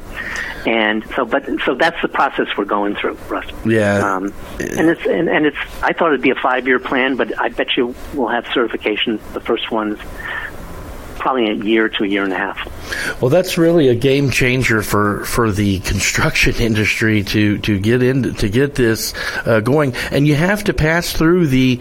And 0.66 1.06
so, 1.16 1.26
but, 1.26 1.46
so 1.66 1.76
that's 1.76 2.02
the 2.02 2.08
process 2.08 2.48
we're 2.58 2.66
going 2.66 2.96
through, 2.96 3.18
Russ. 3.30 3.50
Yeah. 3.66 4.16
Um, 4.16 4.34
and 4.60 4.90
it's, 4.90 5.06
and, 5.06 5.30
and 5.30 5.46
it's, 5.46 5.58
I 5.82 5.94
thought 5.94 6.08
it'd 6.08 6.22
be 6.22 6.32
a 6.32 6.36
five 6.36 6.68
year 6.68 6.80
plan, 6.80 7.16
but 7.16 7.40
I 7.40 7.50
bet 7.50 7.78
you 7.78 7.96
we'll 8.14 8.28
have 8.28 8.46
certification. 8.54 9.20
The 9.34 9.42
first 9.42 9.72
one's 9.72 10.00
probably 11.20 11.50
a 11.50 11.54
year 11.54 11.90
to 11.90 12.04
a 12.04 12.08
year 12.08 12.24
and 12.24 12.34
a 12.34 12.38
half. 12.38 12.58
Well, 13.22 13.30
that's 13.30 13.58
really 13.58 13.88
a 13.88 13.96
game 13.96 14.32
changer 14.32 14.82
for, 14.82 15.26
for 15.26 15.52
the 15.52 15.80
construction 15.80 16.56
industry 16.60 17.24
to, 17.24 17.58
to 17.60 17.80
get 17.80 18.04
in 18.04 18.36
to 18.36 18.50
get 18.50 18.76
this 18.76 19.14
uh, 19.46 19.60
going, 19.60 19.96
and 20.12 20.28
you 20.28 20.36
have 20.36 20.64
to 20.66 20.74
pass 20.74 21.12
through 21.12 21.48
the 21.48 21.80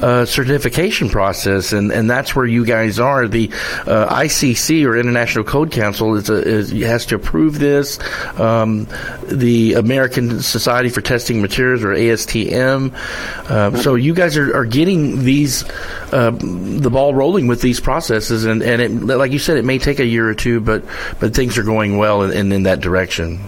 uh, 0.00 0.24
certification 0.24 1.08
process, 1.08 1.72
and, 1.72 1.92
and 1.92 2.08
that's 2.08 2.34
where 2.34 2.46
you 2.46 2.64
guys 2.64 2.98
are. 2.98 3.28
The 3.28 3.48
uh, 3.86 4.14
ICC 4.22 4.84
or 4.86 4.96
International 4.96 5.44
Code 5.44 5.70
Council 5.72 6.14
is, 6.16 6.30
a, 6.30 6.42
is 6.42 6.70
has 6.70 7.06
to 7.06 7.16
approve 7.16 7.58
this. 7.58 7.98
Um, 8.38 8.86
the 9.22 9.74
American 9.74 10.40
Society 10.40 10.88
for 10.88 11.00
Testing 11.00 11.40
Materials 11.42 11.84
or 11.84 11.88
ASTM. 11.88 12.92
Uh, 13.48 13.76
so 13.76 13.94
you 13.94 14.14
guys 14.14 14.36
are, 14.36 14.56
are 14.56 14.64
getting 14.64 15.22
these 15.24 15.64
uh, 16.12 16.30
the 16.30 16.90
ball 16.90 17.14
rolling 17.14 17.46
with 17.46 17.60
these 17.60 17.80
processes, 17.80 18.44
and, 18.44 18.62
and 18.62 18.82
it, 18.82 18.90
like 19.16 19.32
you 19.32 19.38
said, 19.38 19.56
it 19.56 19.64
may 19.64 19.78
take 19.78 20.00
a 20.00 20.06
year 20.06 20.28
or 20.28 20.34
two, 20.40 20.60
but 20.60 20.84
but 21.18 21.34
things 21.34 21.58
are 21.58 21.62
going 21.62 21.98
well 21.98 22.22
in, 22.22 22.32
in, 22.32 22.52
in 22.52 22.62
that 22.64 22.80
direction. 22.80 23.40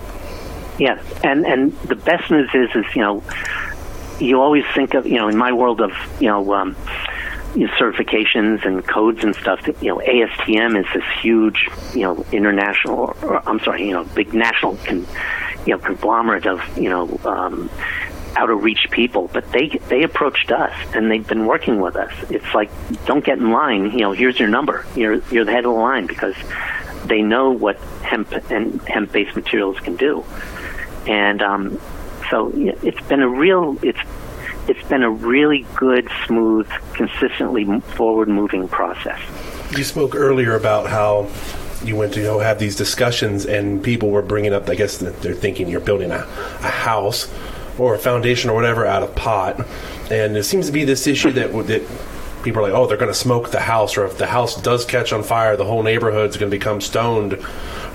Yes, 0.79 1.03
and 1.25 1.47
and 1.47 1.73
the 1.83 1.97
best 1.97 2.31
news 2.31 2.51
is 2.55 2.71
is 2.75 2.85
you 2.95 3.03
know 3.03 3.23
you 4.21 4.41
always 4.41 4.65
think 4.75 4.95
of 4.95 5.07
you 5.07 5.17
know 5.17 5.29
in 5.29 5.37
my 5.37 5.53
world 5.53 5.81
of 5.81 5.93
you 6.21 6.29
know. 6.29 6.53
Um, 6.55 6.77
you 7.55 7.67
know, 7.67 7.73
certifications 7.75 8.65
and 8.65 8.83
codes 8.89 9.23
and 9.23 9.37
stuff. 9.37 9.63
That, 9.67 9.83
you 9.83 9.89
know, 9.89 9.99
ASTM 9.99 10.81
is 10.81 10.87
this 10.95 11.05
huge, 11.21 11.69
you 11.93 12.01
know, 12.01 12.25
international. 12.33 12.99
Or, 12.99 13.17
or, 13.23 13.47
I'm 13.47 13.61
sorry, 13.61 13.87
you 13.87 13.93
know, 13.93 14.05
big 14.05 14.33
national, 14.33 14.79
con, 14.79 15.07
you 15.67 15.75
know, 15.75 15.79
conglomerate 15.79 16.47
of 16.47 16.63
you 16.79 16.89
know 16.89 17.21
um, 17.27 17.69
out 18.37 18.51
of 18.51 18.63
reach 18.63 18.89
people, 18.91 19.29
but 19.33 19.51
they 19.53 19.69
they 19.89 20.03
approached 20.03 20.51
us 20.51 20.73
and 20.95 21.11
they've 21.11 21.27
been 21.27 21.47
working 21.47 21.81
with 21.81 21.97
us. 21.97 22.13
It's 22.31 22.55
like 22.55 22.71
don't 23.05 23.25
get 23.25 23.39
in 23.39 23.51
line. 23.51 23.91
You 23.91 23.99
know, 23.99 24.13
here's 24.13 24.39
your 24.39 24.49
number. 24.49 24.87
You're 24.97 25.23
you're 25.31 25.45
the 25.45 25.53
head 25.53 25.65
of 25.65 25.75
the 25.75 25.81
line 25.81 26.07
because 26.07 26.35
they 27.05 27.23
know 27.23 27.51
what 27.51 27.79
hemp 28.03 28.33
and 28.51 28.81
hemp 28.83 29.13
based 29.13 29.37
materials 29.37 29.79
can 29.81 29.97
do, 29.97 30.25
and 31.07 31.43
um, 31.43 31.81
so 32.31 32.53
it's 32.55 33.01
been 33.09 33.23
a 33.23 33.29
real 33.29 33.77
it's 33.83 34.01
it's 34.69 34.89
been 34.89 35.03
a 35.03 35.11
really 35.11 35.67
good, 35.75 36.09
smooth, 36.27 36.69
consistently 36.95 37.81
forward 37.81 38.29
moving 38.29 38.69
process. 38.69 39.21
You 39.77 39.85
spoke 39.85 40.15
earlier 40.15 40.55
about 40.55 40.89
how 40.89 41.29
you 41.85 41.97
went 41.97 42.15
to 42.15 42.39
have 42.39 42.59
these 42.59 42.77
discussions 42.77 43.45
and 43.45 43.83
people 43.83 44.11
were 44.11 44.23
bringing 44.23 44.53
up. 44.53 44.69
I 44.69 44.77
guess 44.77 44.99
they're 44.99 45.35
thinking 45.35 45.69
you're 45.69 45.81
building 45.81 46.13
a, 46.13 46.19
a 46.19 46.71
house 46.71 47.33
or 47.79 47.95
a 47.95 47.99
foundation 47.99 48.51
or 48.51 48.55
whatever 48.55 48.87
out 48.87 49.03
of 49.03 49.15
pot. 49.17 49.67
And 50.11 50.35
there 50.35 50.43
seems 50.43 50.67
to 50.67 50.73
be 50.73 50.85
this 50.85 51.07
issue 51.07 51.33
that 51.33 51.53
that 51.67 51.83
people 52.43 52.61
are 52.61 52.71
like, 52.71 52.75
oh, 52.75 52.87
they're 52.87 52.97
going 52.97 53.13
to 53.13 53.19
smoke 53.19 53.51
the 53.51 53.61
house, 53.61 53.97
or 53.97 54.05
if 54.05 54.19
the 54.19 54.27
house 54.27 54.61
does 54.61 54.85
catch 54.85 55.13
on 55.13 55.23
fire, 55.23 55.57
the 55.57 55.65
whole 55.65 55.83
neighborhood's 55.83 56.37
going 56.37 56.51
to 56.51 56.57
become 56.57 56.81
stoned, 56.81 57.35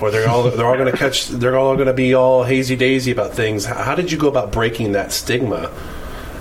or 0.00 0.10
they're 0.10 0.28
all 0.28 0.50
they're 0.50 0.66
all 0.66 0.76
going 0.76 0.90
to 0.90 0.96
catch, 0.96 1.28
they're 1.28 1.58
all 1.58 1.74
going 1.74 1.86
to 1.86 1.94
be 1.94 2.14
all 2.14 2.44
hazy 2.44 2.76
daisy 2.76 3.10
about 3.10 3.32
things. 3.32 3.64
How 3.64 3.94
did 3.94 4.10
you 4.10 4.18
go 4.18 4.28
about 4.28 4.52
breaking 4.52 4.92
that 4.92 5.12
stigma 5.12 5.72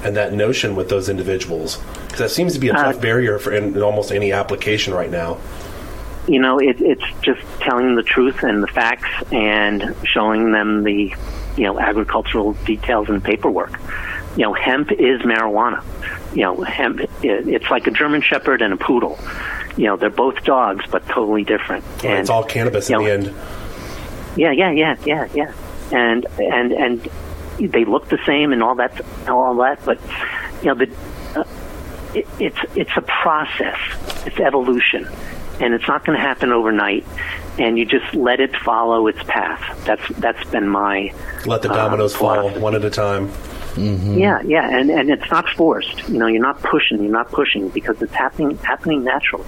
and 0.03 0.15
that 0.15 0.33
notion 0.33 0.75
with 0.75 0.89
those 0.89 1.09
individuals? 1.09 1.77
Because 2.05 2.19
that 2.19 2.29
seems 2.29 2.53
to 2.53 2.59
be 2.59 2.69
a 2.69 2.73
tough 2.73 2.97
uh, 2.97 2.99
barrier 2.99 3.39
for 3.39 3.51
in, 3.51 3.75
in, 3.75 3.81
almost 3.81 4.11
any 4.11 4.31
application 4.31 4.93
right 4.93 5.11
now. 5.11 5.37
You 6.27 6.39
know, 6.39 6.59
it, 6.59 6.81
it's 6.81 7.05
just 7.21 7.41
telling 7.61 7.95
the 7.95 8.03
truth 8.03 8.43
and 8.43 8.61
the 8.61 8.67
facts 8.67 9.09
and 9.31 9.95
showing 10.03 10.51
them 10.51 10.83
the 10.83 11.13
you 11.57 11.63
know 11.63 11.79
agricultural 11.79 12.53
details 12.65 13.09
and 13.09 13.23
paperwork. 13.23 13.79
You 14.35 14.43
know, 14.43 14.53
hemp 14.53 14.91
is 14.91 15.21
marijuana. 15.21 15.83
You 16.35 16.43
know, 16.43 16.61
hemp 16.61 17.01
it's 17.23 17.69
like 17.69 17.87
a 17.87 17.91
German 17.91 18.21
Shepherd 18.21 18.61
and 18.61 18.73
a 18.73 18.77
poodle. 18.77 19.17
You 19.75 19.85
know, 19.85 19.97
they're 19.97 20.09
both 20.09 20.43
dogs 20.43 20.85
but 20.89 21.05
totally 21.07 21.43
different. 21.43 21.83
Well, 22.03 22.13
and, 22.13 22.19
it's 22.21 22.29
all 22.29 22.43
cannabis 22.43 22.89
in 22.89 22.97
know, 22.97 23.03
the 23.03 23.11
end. 23.11 23.35
Yeah, 24.35 24.51
yeah, 24.51 24.71
yeah, 24.71 24.97
yeah, 25.05 25.27
yeah. 25.33 25.53
And 25.91 26.25
and 26.39 26.71
and 26.71 27.09
they 27.59 27.85
look 27.85 28.09
the 28.09 28.19
same 28.25 28.53
and 28.53 28.61
all 28.61 28.75
that, 28.75 29.01
all 29.27 29.55
that. 29.57 29.83
But 29.85 29.99
you 30.61 30.67
know, 30.67 30.75
the 30.75 30.89
uh, 31.35 31.43
it, 32.13 32.27
it's 32.39 32.59
it's 32.75 32.91
a 32.95 33.01
process. 33.01 33.79
It's 34.25 34.39
evolution, 34.39 35.07
and 35.59 35.73
it's 35.73 35.87
not 35.87 36.05
going 36.05 36.17
to 36.17 36.23
happen 36.23 36.51
overnight 36.51 37.05
and 37.59 37.77
you 37.77 37.85
just 37.85 38.13
let 38.13 38.39
it 38.39 38.55
follow 38.57 39.07
its 39.07 39.21
path. 39.23 39.85
That's 39.85 40.07
that's 40.19 40.43
been 40.49 40.67
my 40.67 41.13
let 41.45 41.61
the 41.61 41.69
dominoes 41.69 42.15
uh, 42.15 42.19
fall 42.19 42.49
one 42.59 42.75
at 42.75 42.85
a 42.85 42.89
time. 42.89 43.31
Mm-hmm. 43.77 44.17
Yeah, 44.17 44.41
yeah, 44.41 44.75
and 44.75 44.89
and 44.89 45.09
it's 45.11 45.29
not 45.29 45.47
forced. 45.49 46.09
You 46.09 46.17
know, 46.17 46.25
you're 46.27 46.41
not 46.41 46.61
pushing. 46.63 47.01
You're 47.03 47.11
not 47.11 47.29
pushing 47.29 47.69
because 47.69 48.01
it's 48.01 48.13
happening 48.13 48.57
happening 48.57 49.03
naturally. 49.03 49.45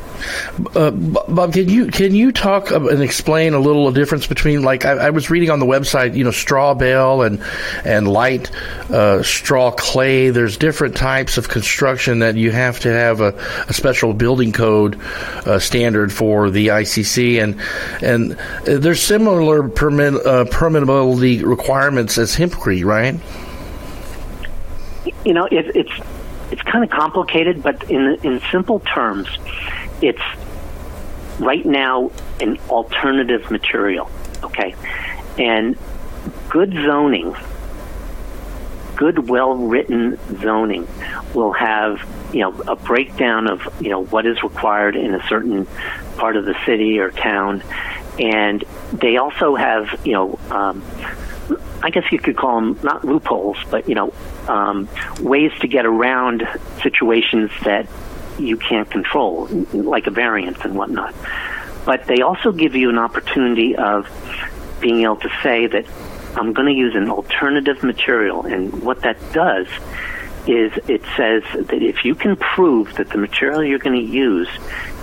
Uh, 0.76 0.92
Bob, 0.92 1.54
can 1.54 1.68
you 1.68 1.88
can 1.88 2.14
you 2.14 2.32
talk 2.32 2.70
and 2.70 3.02
explain 3.02 3.54
a 3.54 3.60
little 3.60 3.92
difference 3.92 4.28
between 4.28 4.62
like 4.62 4.86
I, 4.86 4.92
I 4.92 5.10
was 5.10 5.32
reading 5.32 5.50
on 5.50 5.60
the 5.60 5.66
website, 5.66 6.16
you 6.16 6.24
know, 6.24 6.32
straw 6.32 6.76
bale 6.76 7.24
and 7.24 7.42
and 7.84 8.08
light 8.08 8.52
uh, 8.92 9.24
straw 9.24 9.72
clay. 9.72 10.30
There's 10.30 10.58
different 10.58 10.96
types 10.96 11.38
of 11.38 11.50
construction 11.50 12.20
that 12.20 12.36
you 12.36 12.52
have 12.52 12.80
to 12.82 12.90
have 12.90 13.22
a, 13.22 13.34
a 13.68 13.74
special 13.74 14.14
building 14.14 14.52
code 14.52 15.00
uh, 15.02 15.58
standard 15.58 16.14
for 16.14 16.52
the 16.52 16.68
ICC, 16.68 17.42
and 17.42 17.60
and 18.04 18.38
there's 18.66 19.02
similar 19.02 19.68
permit 19.68 20.14
uh, 20.14 20.46
permittability 20.46 21.44
requirements 21.44 22.18
as 22.20 22.36
hempcrete, 22.36 22.86
right? 22.86 23.20
You 25.26 25.34
know, 25.34 25.46
it, 25.46 25.76
it's 25.76 25.92
it's 26.52 26.62
kind 26.64 26.84
of 26.84 26.90
complicated, 26.90 27.62
but 27.62 27.90
in 27.90 28.18
in 28.24 28.42
simple 28.52 28.80
terms, 28.80 29.28
it's 30.02 30.22
right 31.40 31.66
now 31.66 32.12
an 32.40 32.58
alternative 32.70 33.50
material. 33.52 34.10
Okay, 34.44 34.76
and 35.38 35.78
good 36.50 36.74
zoning, 36.74 37.36
good, 38.96 39.30
well 39.30 39.56
written 39.56 40.18
zoning, 40.42 40.88
will 41.34 41.54
have 41.54 42.02
you 42.34 42.42
know 42.42 42.60
a 42.68 42.76
breakdown 42.76 43.48
of 43.48 43.62
you 43.82 43.90
know 43.90 44.06
what 44.06 44.26
is 44.26 44.42
required 44.42 44.96
in 44.96 45.14
a 45.14 45.28
certain 45.28 45.68
part 46.18 46.36
of 46.36 46.46
the 46.46 46.56
city 46.66 47.00
or 47.00 47.12
town, 47.12 47.62
and 48.18 48.64
they 48.94 49.18
also 49.18 49.56
have 49.56 50.02
you 50.06 50.14
know. 50.14 50.40
Um, 50.50 50.84
I 51.82 51.90
guess 51.90 52.12
you 52.12 52.20
could 52.20 52.38
call 52.38 52.56
them 52.56 52.80
not 52.84 53.04
loopholes, 53.06 53.58
but 53.70 53.88
you 53.88 53.96
know, 53.96 54.14
um, 54.48 54.90
ways 55.20 55.52
to 55.62 55.68
get 55.68 55.86
around 55.86 56.48
situations 56.82 57.52
that 57.64 57.88
you 58.38 58.58
can't 58.58 58.90
control, 58.90 59.48
like 59.74 60.08
a 60.08 60.12
variance 60.12 60.60
and 60.64 60.76
whatnot. 60.76 61.14
But 61.86 62.06
they 62.06 62.22
also 62.22 62.52
give 62.52 62.76
you 62.76 62.90
an 62.90 62.98
opportunity 62.98 63.76
of 63.76 64.08
being 64.80 65.04
able 65.04 65.18
to 65.18 65.30
say 65.44 65.68
that 65.68 65.86
I'm 66.36 66.54
going 66.54 66.68
to 66.68 66.74
use 66.74 66.96
an 66.96 67.10
alternative 67.10 67.84
material, 67.84 68.46
and 68.46 68.84
what 68.84 69.02
that 69.02 69.18
does 69.34 69.68
is 70.48 70.72
it 70.88 71.02
says 71.18 71.44
that 71.54 71.82
if 71.84 72.06
you 72.06 72.16
can 72.16 72.36
prove 72.36 72.96
that 72.96 73.10
the 73.10 73.18
material 73.18 73.64
you're 73.64 73.80
going 73.80 74.00
to 74.00 74.12
use 74.12 74.48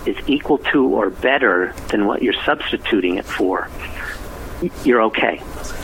is 0.05 0.17
equal 0.27 0.57
to 0.57 0.87
or 0.87 1.09
better 1.09 1.73
than 1.89 2.05
what 2.05 2.21
you're 2.21 2.41
substituting 2.45 3.17
it 3.17 3.25
for, 3.25 3.69
you're 4.83 5.03
okay. 5.03 5.41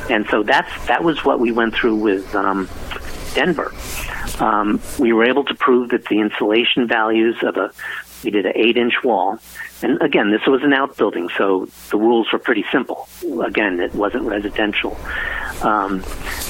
And 0.10 0.28
so 0.30 0.44
that's 0.44 0.88
that 0.88 1.04
was 1.04 1.24
what 1.24 1.40
we 1.40 1.52
went 1.52 1.76
through 1.76 1.96
with 1.96 2.34
um, 2.36 2.70
Denver. 3.34 3.74
Um, 4.40 4.82
we 5.00 5.14
were 5.14 5.26
able 5.26 5.46
to 5.46 5.56
prove 5.56 5.90
that 5.90 6.06
the 6.06 6.20
insulation 6.20 6.88
values 6.88 7.36
of 7.44 7.58
a 7.58 7.72
we 8.24 8.32
did 8.32 8.46
an 8.46 8.54
eight 8.56 8.78
inch 8.78 9.04
wall. 9.04 9.40
And 9.82 10.02
again, 10.02 10.32
this 10.32 10.46
was 10.48 10.64
an 10.64 10.72
outbuilding, 10.72 11.30
so 11.38 11.68
the 11.90 11.98
rules 11.98 12.32
were 12.32 12.40
pretty 12.40 12.64
simple. 12.72 13.10
Again, 13.44 13.82
it 13.82 13.94
wasn't 13.94 14.24
residential. 14.24 14.98
Um, 15.62 16.04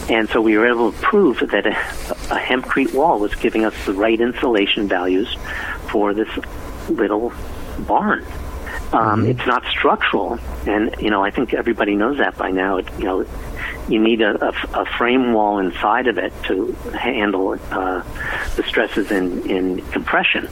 and 0.10 0.30
so 0.30 0.40
we 0.40 0.58
were 0.58 0.68
able 0.68 0.92
to 0.92 0.98
prove 1.00 1.40
that 1.40 1.66
a, 1.66 1.72
a 1.72 2.40
hempcrete 2.40 2.94
wall 2.94 3.20
was 3.20 3.34
giving 3.36 3.66
us 3.66 3.74
the 3.86 3.94
right 3.94 4.20
insulation 4.20 4.88
values 4.88 5.36
for 5.90 6.14
this 6.14 6.30
little 6.90 7.34
barn. 7.80 8.24
Um, 8.94 9.22
mm-hmm. 9.22 9.32
It's 9.32 9.48
not 9.48 9.64
structural, 9.66 10.40
and 10.68 10.96
you 11.00 11.10
know 11.10 11.24
I 11.24 11.32
think 11.32 11.54
everybody 11.54 11.96
knows 11.96 12.20
that 12.20 12.38
by 12.38 12.52
now. 12.52 12.78
It, 12.78 12.88
you 13.00 13.06
know, 13.06 13.26
you 13.90 14.00
need 14.00 14.22
a, 14.22 14.46
a, 14.46 14.82
a 14.82 14.86
frame 14.98 15.34
wall 15.34 15.58
inside 15.58 16.08
of 16.08 16.20
it 16.20 16.32
to 16.44 16.74
handle 16.94 17.58
uh, 17.72 18.04
the 18.56 18.64
stresses 18.64 19.12
in, 19.12 19.50
in 19.50 19.82
compression. 19.88 20.48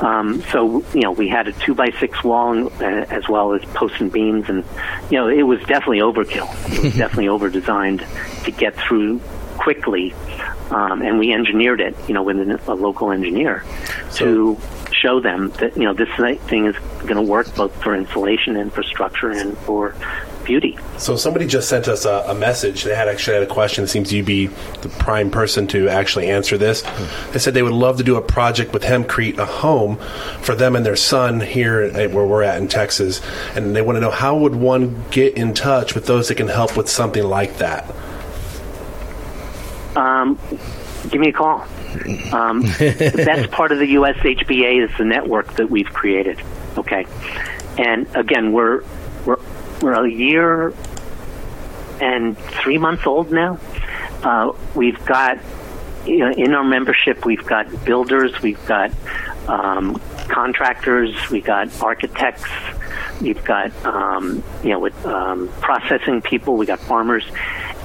Um, 0.00 0.42
so 0.50 0.84
you 0.94 1.02
know 1.02 1.12
we 1.12 1.28
had 1.28 1.46
a 1.46 1.52
two 1.52 1.74
by 1.74 1.90
six 2.00 2.24
wall 2.24 2.52
and, 2.52 2.70
uh, 2.82 3.06
as 3.08 3.28
well 3.28 3.54
as 3.54 3.62
posts 3.66 4.00
and 4.00 4.10
beams, 4.10 4.48
and 4.48 4.64
you 5.08 5.18
know 5.18 5.28
it 5.28 5.42
was 5.42 5.60
definitely 5.60 6.00
overkill. 6.00 6.50
It 6.76 6.82
was 6.82 6.96
definitely 6.96 7.28
over 7.28 7.48
designed 7.48 8.04
to 8.44 8.50
get 8.50 8.74
through 8.76 9.20
quickly, 9.58 10.12
um, 10.70 11.02
and 11.02 11.18
we 11.18 11.32
engineered 11.32 11.80
it, 11.80 11.94
you 12.08 12.14
know, 12.14 12.22
with 12.22 12.38
a 12.66 12.74
local 12.74 13.12
engineer 13.12 13.62
so, 14.10 14.18
to 14.18 14.60
show 15.00 15.20
them 15.20 15.50
that 15.60 15.76
you 15.76 15.84
know 15.84 15.94
this 15.94 16.08
thing 16.46 16.66
is 16.66 16.76
going 17.00 17.16
to 17.16 17.22
work 17.22 17.54
both 17.54 17.74
for 17.82 17.94
insulation 17.94 18.56
infrastructure 18.56 19.30
and 19.30 19.56
for 19.58 19.94
beauty. 20.44 20.78
So 20.98 21.16
somebody 21.16 21.46
just 21.46 21.68
sent 21.68 21.86
us 21.86 22.04
a, 22.04 22.24
a, 22.26 22.34
message. 22.34 22.84
They 22.84 22.94
had 22.94 23.08
actually 23.08 23.34
had 23.34 23.42
a 23.44 23.52
question. 23.52 23.84
It 23.84 23.88
seems 23.88 24.12
you'd 24.12 24.26
be 24.26 24.46
the 24.46 24.88
prime 24.88 25.30
person 25.30 25.66
to 25.68 25.88
actually 25.88 26.28
answer 26.28 26.58
this. 26.58 26.82
They 27.32 27.38
said 27.38 27.54
they 27.54 27.62
would 27.62 27.72
love 27.72 27.98
to 27.98 28.02
do 28.02 28.16
a 28.16 28.22
project 28.22 28.72
with 28.72 28.82
Hempcrete, 28.82 29.38
a 29.38 29.46
home 29.46 29.96
for 30.40 30.54
them 30.54 30.76
and 30.76 30.84
their 30.84 30.96
son 30.96 31.40
here 31.40 31.90
where 32.08 32.26
we're 32.26 32.42
at 32.42 32.60
in 32.60 32.68
Texas, 32.68 33.20
and 33.54 33.76
they 33.76 33.82
want 33.82 33.96
to 33.96 34.00
know 34.00 34.10
how 34.10 34.36
would 34.38 34.54
one 34.54 35.04
get 35.10 35.34
in 35.36 35.54
touch 35.54 35.94
with 35.94 36.06
those 36.06 36.28
that 36.28 36.36
can 36.36 36.48
help 36.48 36.76
with 36.76 36.88
something 36.88 37.24
like 37.24 37.58
that. 37.58 37.88
Um, 39.96 40.38
give 41.10 41.20
me 41.20 41.28
a 41.28 41.32
call. 41.32 41.66
Um, 42.32 42.62
that's 42.78 43.46
part 43.48 43.72
of 43.72 43.78
the 43.78 43.94
USHBA 43.94 44.84
is 44.84 44.96
the 44.98 45.04
network 45.04 45.54
that 45.54 45.70
we've 45.70 45.92
created. 45.92 46.40
Okay, 46.76 47.06
and 47.78 48.06
again, 48.14 48.52
we're 48.52 48.84
we're 49.24 49.38
we're 49.80 50.04
a 50.04 50.10
year 50.10 50.72
and 52.00 52.38
three 52.38 52.78
months 52.78 53.06
old 53.06 53.30
now. 53.30 53.58
Uh, 54.22 54.52
we've 54.74 55.02
got 55.04 55.38
you 56.06 56.18
know, 56.18 56.30
in 56.32 56.54
our 56.54 56.64
membership, 56.64 57.24
we've 57.24 57.44
got 57.44 57.84
builders, 57.84 58.40
we've 58.42 58.64
got 58.66 58.90
um, 59.48 60.00
contractors, 60.28 61.14
we've 61.30 61.44
got 61.44 61.82
architects, 61.82 62.48
we've 63.20 63.42
got 63.44 63.72
um, 63.84 64.42
you 64.62 64.70
know 64.70 64.78
with 64.78 65.06
um, 65.06 65.48
processing 65.60 66.22
people, 66.22 66.56
we 66.56 66.66
got 66.66 66.80
farmers, 66.80 67.24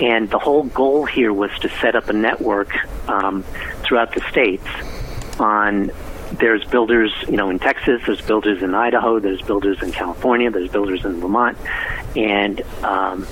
and 0.02 0.30
the 0.30 0.40
whole 0.40 0.64
goal 0.64 1.06
here 1.06 1.34
was 1.34 1.52
to 1.60 1.70
set 1.82 1.96
up 1.96 2.10
a 2.10 2.14
network 2.14 2.74
um, 3.10 3.44
throughout 3.86 4.13
the 4.13 4.22
states 4.30 4.68
on 5.39 5.92
there's 6.34 6.63
builders, 6.65 7.13
you 7.27 7.38
know, 7.38 7.50
in 7.50 7.60
Texas, 7.60 8.01
there's 8.06 8.22
builders 8.22 8.62
in 8.62 8.74
Idaho, 8.74 9.20
there's 9.20 9.42
builders 9.42 9.82
in 9.82 9.92
California, 9.92 10.50
there's 10.50 10.70
builders 10.70 11.06
in 11.06 11.20
Vermont, 11.20 11.58
and 12.15 12.62
um, 12.84 13.27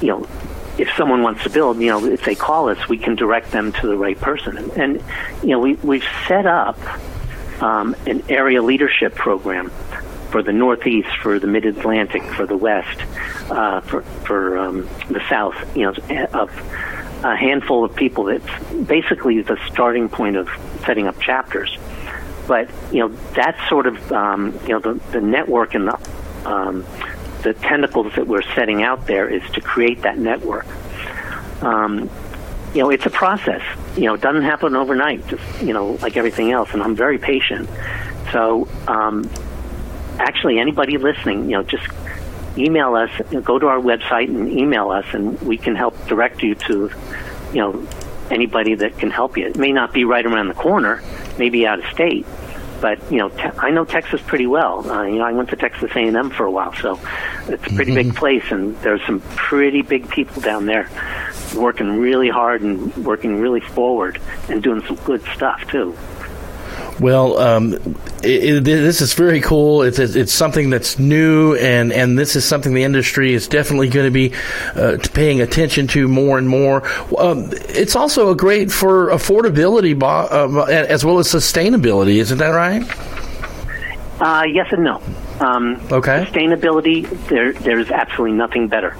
you 0.00 0.08
know, 0.08 0.26
if 0.78 0.88
someone 0.96 1.22
wants 1.22 1.42
to 1.42 1.50
build, 1.50 1.78
you 1.80 1.88
know, 1.88 2.04
if 2.04 2.24
they 2.24 2.34
call 2.34 2.68
us, 2.68 2.88
we 2.88 2.98
can 2.98 3.14
direct 3.14 3.50
them 3.50 3.72
to 3.72 3.86
the 3.86 3.96
right 3.96 4.18
person. 4.18 4.56
And, 4.56 4.70
and 4.72 5.04
you 5.42 5.50
know, 5.50 5.58
we 5.58 5.74
we've 5.74 6.06
set 6.26 6.46
up 6.46 6.78
um, 7.62 7.94
an 8.06 8.22
area 8.28 8.62
leadership 8.62 9.14
program 9.14 9.70
for 10.30 10.42
the 10.42 10.52
Northeast, 10.52 11.08
for 11.22 11.38
the 11.38 11.46
Mid 11.46 11.66
Atlantic, 11.66 12.22
for 12.22 12.46
the 12.46 12.56
West, 12.56 13.00
uh, 13.50 13.80
for 13.80 14.02
for 14.24 14.58
um, 14.58 14.88
the 15.08 15.22
South. 15.28 15.76
You 15.76 15.86
know, 15.86 16.26
of 16.32 16.50
a 17.24 17.36
handful 17.36 17.84
of 17.84 17.94
people. 17.94 18.24
That's 18.24 18.64
basically 18.86 19.42
the 19.42 19.58
starting 19.70 20.08
point 20.08 20.36
of 20.36 20.48
setting 20.84 21.06
up 21.06 21.20
chapters. 21.20 21.76
But 22.46 22.70
you 22.92 23.00
know, 23.00 23.08
that's 23.34 23.68
sort 23.68 23.86
of 23.86 24.12
um, 24.12 24.58
you 24.62 24.68
know 24.68 24.80
the, 24.80 24.94
the 25.12 25.20
network 25.20 25.74
and 25.74 25.88
the 25.88 26.10
um, 26.44 26.84
the 27.42 27.54
tentacles 27.54 28.14
that 28.16 28.26
we're 28.26 28.42
setting 28.54 28.82
out 28.82 29.06
there 29.06 29.28
is 29.28 29.42
to 29.52 29.60
create 29.60 30.02
that 30.02 30.18
network. 30.18 30.66
Um, 31.62 32.10
you 32.74 32.82
know, 32.82 32.90
it's 32.90 33.06
a 33.06 33.10
process. 33.10 33.62
You 33.96 34.04
know, 34.04 34.14
it 34.14 34.20
doesn't 34.20 34.42
happen 34.42 34.76
overnight. 34.76 35.26
Just 35.28 35.62
you 35.62 35.72
know, 35.72 35.92
like 36.02 36.16
everything 36.16 36.52
else. 36.52 36.70
And 36.72 36.82
I'm 36.82 36.94
very 36.94 37.18
patient. 37.18 37.68
So, 38.32 38.68
um, 38.86 39.28
actually, 40.18 40.58
anybody 40.58 40.98
listening, 40.98 41.44
you 41.44 41.56
know, 41.56 41.62
just 41.62 41.86
email 42.58 42.94
us. 42.94 43.10
Go 43.42 43.58
to 43.58 43.66
our 43.66 43.80
website 43.80 44.28
and 44.28 44.50
email 44.50 44.90
us, 44.90 45.06
and 45.12 45.40
we 45.42 45.56
can 45.56 45.74
help 45.74 45.94
direct 46.06 46.42
you 46.42 46.54
to, 46.54 46.90
you 47.52 47.60
know, 47.60 47.86
anybody 48.30 48.74
that 48.74 48.98
can 48.98 49.10
help 49.10 49.36
you. 49.36 49.46
It 49.46 49.56
may 49.56 49.72
not 49.72 49.92
be 49.92 50.04
right 50.04 50.24
around 50.24 50.48
the 50.48 50.54
corner, 50.54 51.02
maybe 51.38 51.66
out 51.66 51.78
of 51.78 51.86
state, 51.86 52.26
but 52.80 52.98
you 53.10 53.18
know, 53.18 53.28
te- 53.30 53.58
I 53.58 53.70
know 53.70 53.84
Texas 53.84 54.20
pretty 54.22 54.46
well. 54.46 54.88
Uh, 54.90 55.04
you 55.04 55.16
know, 55.16 55.24
I 55.24 55.32
went 55.32 55.50
to 55.50 55.56
Texas 55.56 55.90
A&M 55.94 56.30
for 56.30 56.44
a 56.44 56.50
while, 56.50 56.74
so 56.74 57.00
it's 57.48 57.66
a 57.66 57.74
pretty 57.74 57.92
mm-hmm. 57.92 58.08
big 58.10 58.16
place, 58.16 58.44
and 58.50 58.76
there's 58.82 59.04
some 59.06 59.20
pretty 59.36 59.82
big 59.82 60.08
people 60.08 60.42
down 60.42 60.66
there 60.66 60.88
working 61.56 61.98
really 61.98 62.28
hard 62.28 62.62
and 62.62 62.94
working 63.04 63.40
really 63.40 63.60
forward 63.60 64.20
and 64.48 64.62
doing 64.62 64.82
some 64.86 64.96
good 64.96 65.22
stuff 65.34 65.66
too. 65.70 65.96
Well, 67.00 67.38
um, 67.38 67.74
it, 68.22 68.44
it, 68.44 68.64
this 68.64 69.00
is 69.00 69.14
very 69.14 69.40
cool. 69.40 69.82
It's, 69.82 69.98
it's 69.98 70.32
something 70.32 70.70
that's 70.70 70.98
new, 70.98 71.54
and, 71.54 71.92
and 71.92 72.18
this 72.18 72.34
is 72.34 72.44
something 72.44 72.74
the 72.74 72.82
industry 72.82 73.34
is 73.34 73.46
definitely 73.46 73.88
going 73.88 74.06
to 74.06 74.10
be 74.10 74.34
uh, 74.74 74.98
paying 75.14 75.40
attention 75.40 75.86
to 75.88 76.08
more 76.08 76.38
and 76.38 76.48
more. 76.48 76.84
Um, 77.16 77.50
it's 77.68 77.94
also 77.94 78.30
a 78.30 78.36
great 78.36 78.72
for 78.72 79.08
affordability 79.10 80.00
uh, 80.02 80.64
as 80.64 81.04
well 81.04 81.18
as 81.18 81.28
sustainability. 81.28 82.16
Isn't 82.16 82.38
that 82.38 82.48
right? 82.48 82.82
Uh, 84.20 84.44
yes 84.50 84.66
and 84.72 84.82
no. 84.82 85.00
Um, 85.38 85.80
okay. 85.92 86.24
Sustainability, 86.24 87.08
there, 87.28 87.52
there's 87.52 87.90
absolutely 87.90 88.36
nothing 88.36 88.66
better. 88.66 88.96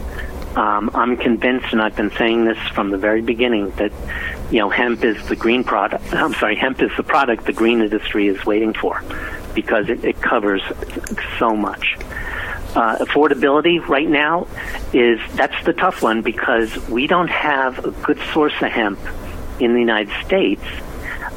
Um, 0.54 0.90
I'm 0.94 1.16
convinced, 1.16 1.72
and 1.72 1.82
I've 1.82 1.96
been 1.96 2.12
saying 2.12 2.44
this 2.44 2.58
from 2.68 2.90
the 2.90 2.98
very 2.98 3.22
beginning, 3.22 3.70
that 3.72 3.92
you 4.50 4.58
know 4.58 4.70
hemp 4.70 5.04
is 5.04 5.28
the 5.28 5.36
green 5.36 5.64
product. 5.64 6.12
I'm 6.14 6.34
sorry, 6.34 6.56
hemp 6.56 6.80
is 6.82 6.90
the 6.96 7.02
product 7.02 7.46
the 7.46 7.52
green 7.52 7.80
industry 7.80 8.28
is 8.28 8.44
waiting 8.44 8.72
for 8.72 9.02
because 9.54 9.88
it, 9.88 10.04
it 10.04 10.20
covers 10.20 10.62
so 11.38 11.56
much. 11.56 11.96
Uh, 12.74 12.96
affordability 12.98 13.86
right 13.88 14.08
now 14.08 14.46
is 14.92 15.18
that's 15.34 15.64
the 15.64 15.72
tough 15.72 16.02
one 16.02 16.22
because 16.22 16.76
we 16.88 17.06
don't 17.06 17.28
have 17.28 17.84
a 17.84 17.90
good 17.90 18.18
source 18.32 18.52
of 18.60 18.70
hemp 18.70 18.98
in 19.58 19.72
the 19.72 19.80
United 19.80 20.12
States 20.24 20.62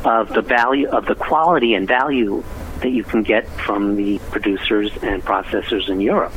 of 0.03 0.29
the 0.29 0.41
value 0.41 0.87
of 0.89 1.05
the 1.05 1.15
quality 1.15 1.73
and 1.73 1.87
value 1.87 2.43
that 2.81 2.89
you 2.89 3.03
can 3.03 3.23
get 3.23 3.47
from 3.61 3.95
the 3.95 4.19
producers 4.31 4.91
and 5.01 5.23
processors 5.23 5.87
in 5.89 6.01
Europe. 6.01 6.33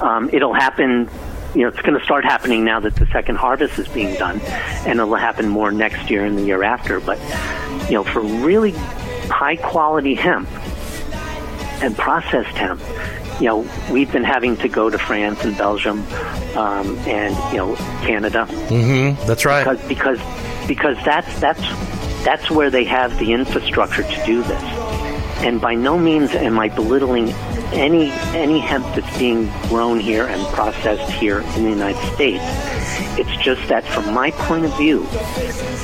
Um, 0.00 0.30
it'll 0.32 0.54
happen 0.54 1.10
you 1.54 1.62
know, 1.62 1.68
it's 1.68 1.80
going 1.80 1.98
to 1.98 2.04
start 2.04 2.24
happening 2.24 2.64
now 2.64 2.80
that 2.80 2.96
the 2.96 3.06
second 3.06 3.36
harvest 3.36 3.78
is 3.78 3.88
being 3.88 4.14
done, 4.16 4.40
and 4.40 4.98
it'll 4.98 5.14
happen 5.16 5.48
more 5.48 5.70
next 5.72 6.10
year 6.10 6.24
and 6.24 6.38
the 6.38 6.42
year 6.42 6.62
after. 6.62 7.00
But, 7.00 7.18
you 7.88 7.94
know, 7.94 8.04
for 8.04 8.20
really 8.20 8.72
high 9.28 9.56
quality 9.56 10.14
hemp 10.14 10.48
and 11.82 11.96
processed 11.96 12.56
hemp, 12.56 12.80
you 13.40 13.46
know, 13.46 13.68
we've 13.90 14.10
been 14.10 14.24
having 14.24 14.56
to 14.58 14.68
go 14.68 14.90
to 14.90 14.98
France 14.98 15.44
and 15.44 15.56
Belgium 15.56 16.00
um, 16.56 16.98
and 17.06 17.36
you 17.52 17.58
know 17.58 17.76
Canada. 18.02 18.46
Mm-hmm. 18.48 19.26
That's 19.26 19.44
right. 19.44 19.64
Because 19.64 19.88
because 19.88 20.66
because 20.66 20.96
that's 21.04 21.40
that's 21.40 21.60
that's 22.24 22.50
where 22.50 22.70
they 22.70 22.84
have 22.84 23.16
the 23.18 23.32
infrastructure 23.32 24.02
to 24.02 24.26
do 24.26 24.42
this. 24.42 24.62
And 25.40 25.60
by 25.60 25.74
no 25.74 25.98
means 25.98 26.32
am 26.32 26.58
I 26.58 26.68
belittling 26.68 27.28
any 27.72 28.10
any 28.34 28.58
hemp 28.58 28.84
that's 28.94 29.18
being 29.18 29.50
grown 29.68 30.00
here 30.00 30.26
and 30.26 30.44
processed 30.54 31.10
here 31.12 31.40
in 31.40 31.64
the 31.64 31.70
United 31.70 32.14
States. 32.14 32.42
It's 33.18 33.36
just 33.42 33.66
that, 33.68 33.84
from 33.84 34.12
my 34.14 34.30
point 34.30 34.64
of 34.64 34.76
view, 34.76 35.06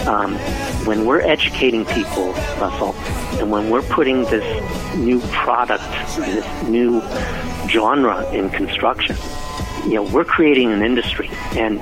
um, 0.07 0.35
when 0.87 1.05
we're 1.05 1.21
educating 1.21 1.85
people, 1.85 2.33
Russell, 2.61 2.95
and 3.41 3.51
when 3.51 3.71
we're 3.71 3.83
putting 3.83 4.23
this 4.25 4.97
new 4.97 5.21
product, 5.33 5.85
this 6.17 6.69
new 6.69 7.01
genre 7.69 8.29
in 8.33 8.51
construction, 8.51 9.17
you 9.85 9.95
know, 9.95 10.03
we're 10.03 10.25
creating 10.25 10.73
an 10.73 10.83
industry, 10.83 11.29
and 11.57 11.81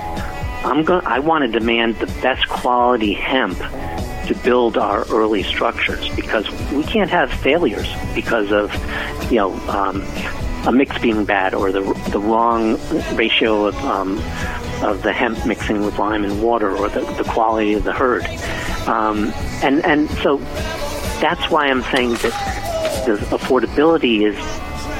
I'm 0.65 0.85
going. 0.85 1.05
I 1.07 1.19
want 1.19 1.45
to 1.45 1.59
demand 1.59 1.97
the 1.97 2.07
best 2.21 2.49
quality 2.49 3.13
hemp 3.13 3.59
to 4.33 4.43
build 4.43 4.77
our 4.77 5.05
early 5.11 5.43
structures 5.43 6.09
because 6.15 6.49
we 6.73 6.83
can't 6.85 7.11
have 7.11 7.31
failures 7.33 7.89
because 8.15 8.53
of 8.53 8.73
you 9.31 9.39
know 9.39 9.53
um, 9.69 10.03
a 10.67 10.73
mix 10.73 10.97
being 10.99 11.25
bad 11.25 11.55
or 11.55 11.73
the 11.73 11.81
the 12.11 12.21
wrong 12.21 12.79
ratio 13.15 13.67
of 13.67 13.77
um, 13.85 14.19
of 14.83 15.03
the 15.03 15.13
hemp 15.13 15.45
mixing 15.47 15.85
with 15.85 15.99
lime 15.99 16.25
and 16.25 16.43
water 16.43 16.77
or 16.77 16.89
the, 16.89 17.01
the 17.01 17.25
quality 17.25 17.75
of 17.75 17.85
the 17.85 17.93
hurd. 17.93 18.25
um, 18.87 19.33
and 19.63 19.85
and 19.85 20.11
so 20.23 20.39
that's 21.21 21.51
why 21.51 21.67
I'm 21.67 21.83
saying 21.85 22.11
that 22.15 23.05
the 23.07 23.17
affordability 23.37 24.23
is 24.23 24.37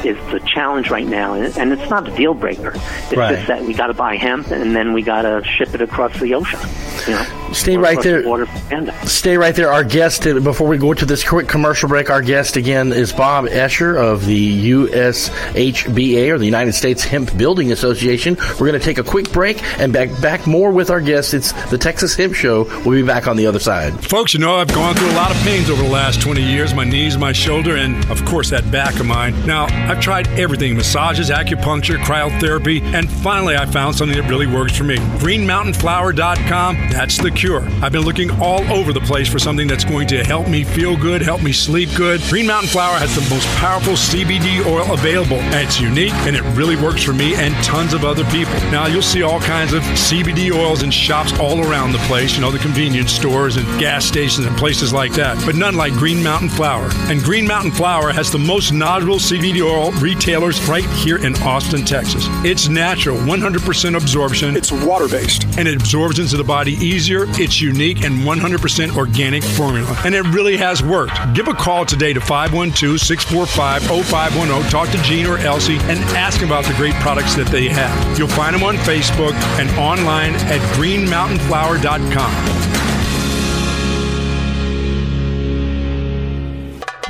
is 0.05 0.17
the 0.33 0.41
challenge 0.41 0.91
right 0.91 1.07
now, 1.07 1.35
and 1.35 1.73
it's 1.73 1.89
not 1.89 2.09
a 2.09 2.17
deal 2.17 2.35
breaker. 2.35 2.73
It's 2.75 3.17
right. 3.17 3.37
just 3.37 3.49
that 3.49 3.63
we 3.63 3.73
got 3.73 3.87
to 3.87 3.95
buy 3.95 4.17
hemp, 4.17 4.51
and 4.51 4.75
then 4.75 4.93
we 4.93 5.03
got 5.03 5.23
to 5.23 5.45
ship 5.45 5.75
it 5.75 5.81
across 5.81 6.19
the 6.19 6.35
ocean. 6.35 6.59
You 7.07 7.15
know, 7.15 7.53
stay 7.53 7.77
right 7.77 8.01
there. 8.03 8.23
The 8.23 8.93
stay 9.05 9.37
right 9.37 9.55
there. 9.55 9.73
Our 9.73 9.85
guest 9.85 10.27
uh, 10.27 10.41
before 10.41 10.69
we 10.69 10.79
go 10.79 10.95
to 10.95 11.05
this 11.05 11.27
quick 11.27 11.49
commercial 11.49 11.89
break. 11.89 12.11
Our 12.11 12.23
guest 12.23 12.57
again 12.57 12.93
is 12.93 13.13
Bob 13.13 13.47
Escher 13.47 13.97
of 13.97 14.27
the 14.27 14.71
USHBA 14.71 16.31
or 16.31 16.39
the 16.39 16.45
United 16.45 16.73
States 16.73 17.05
Hemp 17.05 17.37
Building 17.37 17.73
Association. 17.73 18.37
We're 18.53 18.67
going 18.67 18.73
to 18.73 18.81
take 18.81 18.99
a 18.99 19.05
quick 19.05 19.33
break 19.33 19.63
and 19.79 19.93
back 19.93 20.09
back 20.21 20.47
more 20.47 20.71
with 20.71 20.91
our 20.91 21.01
guest. 21.01 21.35
It's 21.35 21.53
the 21.71 21.79
Texas 21.79 22.15
Hemp 22.15 22.35
Show. 22.35 22.65
We'll 22.85 23.01
be 23.01 23.03
back 23.03 23.27
on 23.27 23.37
the 23.37 23.47
other 23.47 23.59
side. 23.61 23.93
Folks, 24.05 24.35
you 24.35 24.41
know 24.41 24.57
I've 24.57 24.73
gone 24.73 24.95
through 24.95 25.11
a 25.11 25.17
lot 25.17 25.31
of 25.31 25.37
pains 25.39 25.71
over 25.71 25.83
the 25.83 25.89
last 25.89 26.21
20 26.21 26.43
years. 26.43 26.75
My 26.75 26.85
knees, 26.85 27.17
my 27.19 27.33
shoulder, 27.33 27.77
and 27.77 28.05
of 28.11 28.25
course 28.25 28.51
that 28.51 28.71
back 28.71 28.99
of 29.01 29.07
mine. 29.07 29.35
Now 29.47 29.67
I've 29.91 30.01
tried 30.01 30.29
everything 30.29 30.77
massages, 30.77 31.31
acupuncture, 31.31 31.97
cryotherapy, 31.99 32.83
and 32.83 33.11
finally 33.11 33.57
I 33.57 33.67
found 33.67 33.97
something 33.97 34.19
that 34.19 34.29
really 34.29 34.47
works 34.47 34.77
for 34.77 34.85
me. 34.85 34.97
GreenMountainFlower.com, 34.97 36.77
that's 36.93 37.17
the 37.17 37.31
cure. 37.31 37.63
I've 37.81 37.93
been 37.93 38.05
looking 38.05 38.31
all 38.41 38.61
over 38.71 38.93
the 38.93 39.01
place 39.01 39.27
for 39.27 39.39
something 39.39 39.67
that's 39.67 39.85
going 39.85 40.07
to 40.09 40.23
help 40.23 40.47
me 40.47 40.63
feel 40.63 40.95
good, 40.95 41.23
help 41.23 41.43
me 41.43 41.51
sleep 41.51 41.89
good. 41.97 42.21
Green 42.29 42.47
Mountain 42.47 42.69
Flower 42.69 42.99
has 42.99 43.15
the 43.15 43.35
most 43.35 43.49
powerful 43.57 43.95
CBD 43.95 44.65
oil 44.67 44.93
available, 44.93 45.39
and 45.39 45.55
it's 45.55 45.81
unique 45.81 46.13
and 46.27 46.37
it 46.37 46.43
really 46.55 46.77
works 46.77 47.03
for 47.03 47.15
me 47.15 47.35
and 47.35 47.55
tons 47.65 47.95
of 47.95 48.05
other 48.05 48.25
people. 48.27 48.53
Now, 48.71 48.87
you'll 48.87 49.01
see 49.01 49.23
all 49.23 49.41
kinds 49.41 49.73
of 49.73 49.83
CBD 49.83 50.53
oils 50.53 50.83
in 50.83 50.91
shops 50.91 51.33
all 51.39 51.61
around 51.67 51.93
the 51.93 51.99
place, 52.01 52.35
you 52.35 52.43
know, 52.43 52.51
the 52.51 52.59
convenience 52.59 53.13
stores 53.13 53.57
and 53.57 53.67
gas 53.81 54.05
stations 54.05 54.47
and 54.47 54.55
places 54.59 54.93
like 54.93 55.13
that, 55.15 55.43
but 55.47 55.55
none 55.55 55.75
like 55.75 55.95
Green 55.95 56.23
Mountain 56.23 56.51
Flower. 56.51 56.91
And 57.09 57.23
Green 57.23 57.47
Mountain 57.47 57.73
Flower 57.73 58.13
has 58.13 58.31
the 58.31 58.39
most 58.39 58.73
knowledgeable 58.73 59.17
CBD 59.17 59.63
oil 59.63 59.93
retailers 59.93 60.63
right 60.69 60.89
here 60.91 61.25
in 61.25 61.35
Austin, 61.43 61.87
Texas. 61.87 62.27
It's 62.45 62.69
natural, 62.69 63.17
100% 63.17 63.97
absorption. 63.97 64.57
It's 64.57 64.71
water 64.71 65.09
based. 65.09 65.45
And 65.57 65.67
it 65.67 65.77
absorbs 65.77 66.19
into 66.19 66.37
the 66.37 66.45
body 66.45 66.77
easier. 66.83 67.27
It's 67.41 67.61
unique 67.61 68.05
and 68.05 68.21
100% 68.21 68.97
organic 68.97 69.43
formula. 69.43 69.97
And 70.05 70.15
it 70.15 70.23
really 70.35 70.57
has 70.57 70.83
worked. 70.83 71.17
Give 71.35 71.49
a 71.49 71.55
call 71.55 71.85
today 71.85 72.13
to 72.13 72.21
512 72.21 73.01
645 73.01 73.83
0510. 74.07 74.71
Talk 74.71 74.89
to 74.91 75.03
Gene 75.03 75.27
or 75.27 75.39
Elsie 75.39 75.79
and 75.79 75.99
ask 76.17 76.43
about 76.43 76.65
the 76.65 76.75
great 76.75 76.95
products 76.95 77.35
that 77.37 77.47
they 77.49 77.69
have. 77.69 78.19
You'll 78.19 78.29
find 78.29 78.55
them 78.55 78.63
on 78.63 78.77
Facebook 78.77 79.35
and 79.59 79.71
online 79.79 80.35
at 80.35 80.61
greenmountainflower.com. 80.77 82.72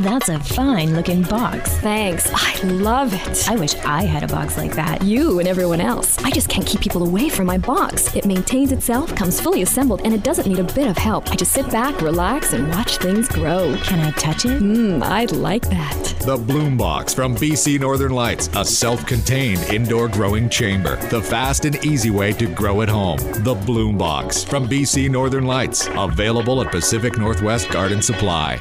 That's 0.03 0.29
a 0.29 0.41
fine 0.41 0.97
looking 0.97 1.23
box. 1.23 1.71
Thanks. 1.77 2.29
I 2.35 2.61
love 2.65 3.15
it. 3.15 3.49
I 3.49 3.55
wish 3.55 3.77
I 3.77 4.03
had 4.03 4.25
a 4.25 4.27
box 4.27 4.57
like 4.57 4.75
that. 4.75 5.01
You 5.03 5.39
and 5.39 5.47
everyone 5.47 5.81
else. 5.81 6.19
I 6.25 6.31
just 6.31 6.49
can't 6.49 6.67
keep 6.67 6.81
people 6.81 7.07
away 7.07 7.29
from 7.29 7.47
my 7.47 7.57
box. 7.57 8.13
It 8.17 8.27
maintains 8.27 8.73
itself, 8.73 9.15
comes 9.15 9.41
fully 9.41 9.63
assembled, 9.63 10.01
and 10.05 10.13
it 10.13 10.25
doesn't 10.25 10.49
need 10.49 10.59
a 10.59 10.65
bit 10.75 10.89
of 10.89 10.99
help. 10.99 11.31
I 11.31 11.37
just 11.37 11.53
sit 11.53 11.71
back, 11.71 12.01
relax, 12.01 12.53
and 12.53 12.69
watch 12.71 12.97
things 12.97 13.29
grow. 13.29 13.77
Can 13.85 14.01
I 14.01 14.11
touch 14.13 14.45
it? 14.45 14.61
Mmm, 14.61 15.05
I'd 15.05 15.31
like 15.31 15.69
that. 15.71 16.17
The 16.27 16.37
Bloom 16.37 16.77
Box 16.77 17.15
from 17.15 17.37
BC 17.37 17.79
Northern 17.79 18.13
Lights, 18.13 18.51
a 18.57 18.65
self 18.65 19.07
contained 19.07 19.61
indoor 19.73 20.09
growing 20.09 20.49
chamber. 20.49 20.97
The 21.11 21.23
fast 21.23 21.65
and 21.65 21.77
easy 21.85 22.11
way 22.11 22.33
to 22.33 22.47
grow 22.47 22.83
at 22.83 22.89
home. 22.89 23.19
The 23.45 23.55
Bloom 23.55 23.97
Box 23.99 24.43
from 24.43 24.69
BC 24.69 25.09
Northern 25.13 25.45
Lights, 25.45 25.89
available 25.93 26.61
at 26.61 26.73
Pacific 26.73 27.17
Northwest 27.19 27.71
Garden 27.71 28.03
Supply. 28.03 28.61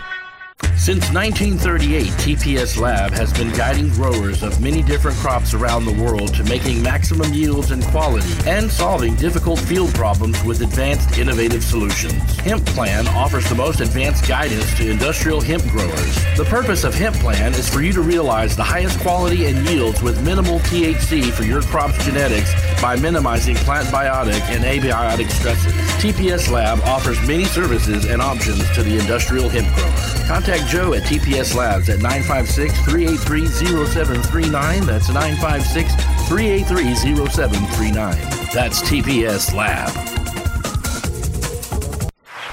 Since 0.82 1.14
1938, 1.14 2.08
TPS 2.14 2.76
Lab 2.76 3.12
has 3.12 3.32
been 3.32 3.52
guiding 3.52 3.90
growers 3.90 4.42
of 4.42 4.60
many 4.60 4.82
different 4.82 5.16
crops 5.18 5.54
around 5.54 5.86
the 5.86 5.94
world 5.94 6.34
to 6.34 6.44
making 6.46 6.82
maximum 6.82 7.32
yields 7.32 7.70
and 7.70 7.84
quality 7.84 8.34
and 8.50 8.70
solving 8.70 9.16
difficult 9.16 9.60
field 9.60 9.94
problems 9.94 10.44
with 10.44 10.60
advanced 10.62 11.20
innovative 11.20 11.64
solutions. 11.64 12.20
Hemp 12.40 12.66
Plan 12.66 13.08
offers 13.10 13.48
the 13.48 13.54
most 13.54 13.80
advanced 13.80 14.28
guidance 14.28 14.76
to 14.78 14.90
industrial 14.90 15.40
hemp 15.40 15.62
growers. 15.66 16.16
The 16.36 16.48
purpose 16.50 16.84
of 16.84 16.96
Hemp 16.96 17.16
Plan 17.18 17.54
is 17.54 17.70
for 17.70 17.84
you 17.84 17.94
to 17.94 18.02
realize 18.02 18.56
the 18.56 18.64
highest 18.64 19.00
quality 19.02 19.46
and 19.46 19.64
yields 19.70 20.02
with 20.02 20.26
minimal 20.26 20.58
THC 20.62 21.32
for 21.32 21.44
your 21.44 21.62
crop's 21.62 22.04
genetics 22.04 22.52
by 22.82 22.96
minimizing 22.96 23.56
plant 23.58 23.88
biotic 23.90 24.42
and 24.50 24.64
abiotic 24.64 25.30
stresses. 25.30 25.74
TPS 26.02 26.50
Lab 26.50 26.80
offers 26.82 27.22
many 27.28 27.46
services 27.46 28.06
and 28.06 28.20
options 28.20 28.68
to 28.72 28.82
the 28.82 28.98
industrial 28.98 29.48
hemp 29.48 29.68
grower. 29.76 30.28
Contact 30.28 30.51
Joe 30.68 30.94
at 30.94 31.04
TPS 31.04 31.56
Labs 31.56 31.88
at 31.90 32.00
956 32.00 32.74
383 32.86 33.48
0739. 33.48 34.86
That's 34.86 35.10
956 35.10 35.96
383 36.28 36.96
0739. 37.30 38.18
That's 38.54 38.82
TPS 38.82 39.54
Lab. 39.54 40.11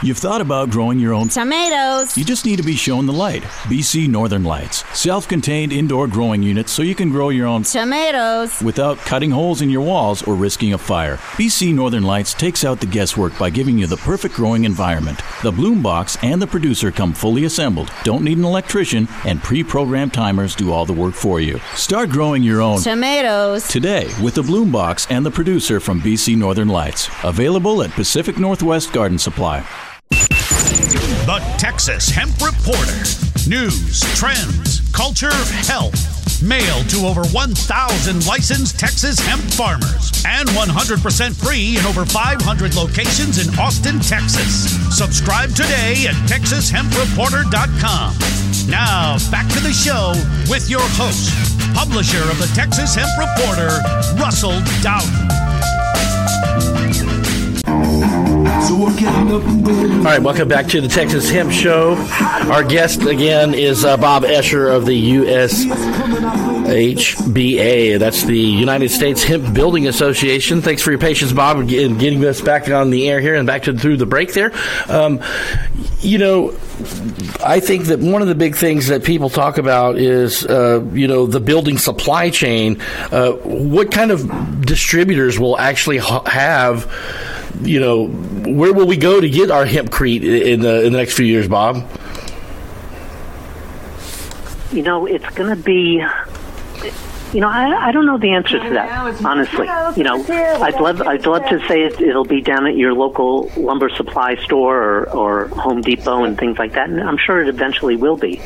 You've 0.01 0.19
thought 0.19 0.41
about 0.41 0.71
growing 0.71 1.01
your 1.01 1.13
own 1.13 1.29
tomatoes. 1.29 2.17
You 2.17 2.25
just 2.25 2.47
need 2.47 2.59
to 2.59 2.63
be 2.63 2.77
shown 2.77 3.07
the 3.07 3.13
light. 3.13 3.43
BC 3.65 4.09
Northern 4.09 4.45
Lights. 4.45 4.85
Self 4.97 5.27
contained 5.27 5.73
indoor 5.73 6.07
growing 6.07 6.41
units 6.41 6.71
so 6.71 6.83
you 6.83 6.95
can 6.95 7.11
grow 7.11 7.31
your 7.31 7.49
own 7.49 7.65
tomatoes 7.65 8.63
without 8.63 8.99
cutting 8.99 9.33
holes 9.33 9.61
in 9.61 9.71
your 9.71 9.81
walls 9.81 10.23
or 10.23 10.37
risking 10.37 10.73
a 10.73 10.79
fire. 10.79 11.17
BC 11.37 11.75
Northern 11.75 12.05
Lights 12.05 12.33
takes 12.33 12.65
out 12.65 12.79
the 12.79 12.87
guesswork 12.87 13.37
by 13.41 13.51
giving 13.51 13.77
you 13.77 13.89
the 13.89 13.97
perfect 13.97 14.37
growing 14.37 14.63
environment. 14.63 15.21
The 15.43 15.51
bloom 15.51 15.83
box 15.83 16.17
and 16.23 16.41
the 16.41 16.47
producer 16.47 16.93
come 16.93 17.13
fully 17.13 17.45
assembled, 17.45 17.91
don't 18.05 18.23
need 18.23 18.39
an 18.39 18.45
electrician, 18.45 19.09
and 19.27 19.43
pre 19.43 19.65
programmed 19.65 20.15
timers 20.15 20.55
do 20.55 20.71
all 20.73 20.87
the 20.87 20.93
work 20.93 21.15
for 21.15 21.41
you. 21.41 21.59
Start 21.75 22.11
growing 22.11 22.45
your 22.45 22.61
own 22.61 22.81
tomatoes 22.81 23.67
today 23.67 24.09
with 24.23 24.37
the 24.37 24.45
bloom 24.45 24.71
box 24.71 25.09
and 25.11 25.27
the 25.27 25.31
producer 25.33 25.81
from 25.81 26.01
BC 26.01 26.37
Northern 26.37 26.69
Lights. 26.69 27.11
Available 27.25 27.83
at 27.83 27.91
Pacific 27.91 28.39
Northwest 28.39 28.93
Garden 28.93 29.19
Supply. 29.19 29.67
The 30.11 31.55
Texas 31.59 32.09
Hemp 32.09 32.41
Reporter. 32.41 33.05
News, 33.49 34.01
trends, 34.17 34.81
culture, 34.93 35.33
health. 35.67 36.17
Mailed 36.43 36.89
to 36.91 37.07
over 37.07 37.25
1,000 37.25 38.27
licensed 38.27 38.79
Texas 38.79 39.19
hemp 39.19 39.43
farmers 39.43 40.13
and 40.25 40.49
100% 40.51 41.35
free 41.35 41.77
in 41.77 41.85
over 41.85 42.05
500 42.05 42.77
locations 42.77 43.45
in 43.45 43.53
Austin, 43.59 43.99
Texas. 43.99 44.71
Subscribe 44.97 45.51
today 45.51 46.07
at 46.07 46.15
TexasHempReporter.com. 46.31 48.15
Now, 48.71 49.19
back 49.31 49.49
to 49.49 49.61
the 49.61 49.73
show 49.73 50.13
with 50.49 50.71
your 50.71 50.87
host, 50.95 51.35
publisher 51.75 52.23
of 52.31 52.39
the 52.39 52.47
Texas 52.55 52.95
Hemp 52.95 53.11
Reporter, 53.19 53.81
Russell 54.23 54.63
Dowden. 54.81 55.58
All 58.71 58.75
right, 60.05 60.21
welcome 60.21 60.47
back 60.47 60.67
to 60.69 60.83
the 60.83 60.89
Texas 60.89 61.31
Hemp 61.31 61.51
Show. 61.51 61.95
Our 62.53 62.63
guest 62.63 63.01
again 63.03 63.55
is 63.55 63.83
uh, 63.83 63.97
Bob 63.97 64.25
Escher 64.25 64.71
of 64.71 64.85
the 64.85 65.13
USHBA. 65.15 65.59
That's 67.99 68.25
the 68.25 68.39
United 68.39 68.91
States 68.91 69.25
Hemp 69.25 69.55
Building 69.55 69.89
Association. 69.89 70.61
Thanks 70.61 70.83
for 70.83 70.91
your 70.91 71.01
patience, 71.01 71.33
Bob, 71.33 71.57
in 71.71 71.97
getting 71.97 72.23
us 72.27 72.43
back 72.43 72.69
on 72.69 72.91
the 72.91 73.09
air 73.09 73.21
here 73.21 73.37
and 73.37 73.47
back 73.47 73.63
to 73.63 73.73
through 73.73 73.97
the 73.97 74.05
break 74.05 74.35
there. 74.35 74.53
Um, 74.87 75.23
you 76.01 76.19
know, 76.19 76.51
I 77.43 77.61
think 77.61 77.87
that 77.87 78.01
one 78.01 78.21
of 78.21 78.29
the 78.29 78.35
big 78.35 78.55
things 78.55 78.89
that 78.89 79.03
people 79.03 79.31
talk 79.31 79.57
about 79.57 79.97
is, 79.97 80.45
uh, 80.45 80.85
you 80.93 81.09
know, 81.09 81.27
the 81.27 81.41
building 81.41 81.79
supply 81.79 82.29
chain. 82.29 82.83
Uh, 83.11 83.33
what 83.33 83.91
kind 83.91 84.11
of 84.11 84.61
distributors 84.61 85.39
will 85.39 85.59
actually 85.59 85.97
ha- 85.97 86.25
have? 86.27 86.87
You 87.63 87.81
know, 87.81 88.07
where 88.07 88.73
will 88.73 88.87
we 88.87 88.97
go 88.97 89.21
to 89.21 89.29
get 89.29 89.51
our 89.51 89.65
hempcrete 89.65 90.23
in 90.23 90.61
the 90.61 90.85
in 90.85 90.93
the 90.93 90.99
next 90.99 91.15
few 91.15 91.27
years, 91.27 91.49
Bob? 91.49 91.89
You 94.73 94.83
know, 94.83 95.07
it's 95.07 95.29
going 95.31 95.55
to 95.55 95.63
be. 95.63 96.05
You 97.35 97.43
know, 97.43 97.49
I, 97.49 97.89
I 97.89 97.93
don't 97.93 98.07
know 98.07 98.17
the 98.17 98.31
answer 98.33 98.59
to 98.59 98.71
that. 98.71 99.23
Honestly, 99.23 99.67
you 99.99 100.03
know, 100.03 100.25
I'd 100.63 100.81
love 100.81 101.03
I'd 101.03 101.27
love 101.27 101.47
to 101.49 101.59
say 101.69 101.83
it, 101.83 102.01
it'll 102.01 102.25
be 102.25 102.41
down 102.41 102.67
at 102.67 102.75
your 102.75 102.95
local 102.95 103.51
lumber 103.55 103.91
supply 103.91 104.37
store 104.37 104.83
or, 104.83 105.11
or 105.11 105.49
Home 105.49 105.83
Depot 105.83 106.25
and 106.25 106.39
things 106.39 106.59
like 106.59 106.73
that, 106.73 106.89
and 106.89 107.03
I'm 107.03 107.19
sure 107.19 107.43
it 107.43 107.49
eventually 107.49 107.97
will 107.97 108.17
be. 108.17 108.41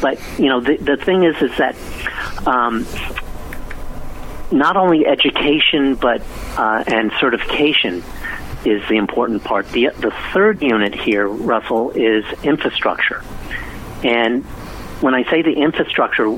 But 0.00 0.18
you 0.38 0.48
know, 0.48 0.60
the 0.60 0.76
the 0.76 0.96
thing 0.96 1.22
is, 1.22 1.40
is 1.40 1.56
that 1.58 1.76
um, 2.48 2.84
not 4.50 4.76
only 4.76 5.06
education 5.06 5.94
but 5.94 6.22
uh, 6.56 6.82
and 6.86 7.12
certification 7.20 8.02
is 8.66 8.86
the 8.88 8.96
important 8.96 9.44
part. 9.44 9.70
The, 9.70 9.90
the 9.98 10.10
third 10.32 10.62
unit 10.62 10.94
here, 10.94 11.28
Russell, 11.28 11.90
is 11.90 12.24
infrastructure. 12.42 13.22
And 14.02 14.44
when 15.00 15.14
I 15.14 15.28
say 15.30 15.42
the 15.42 15.52
infrastructure, 15.52 16.36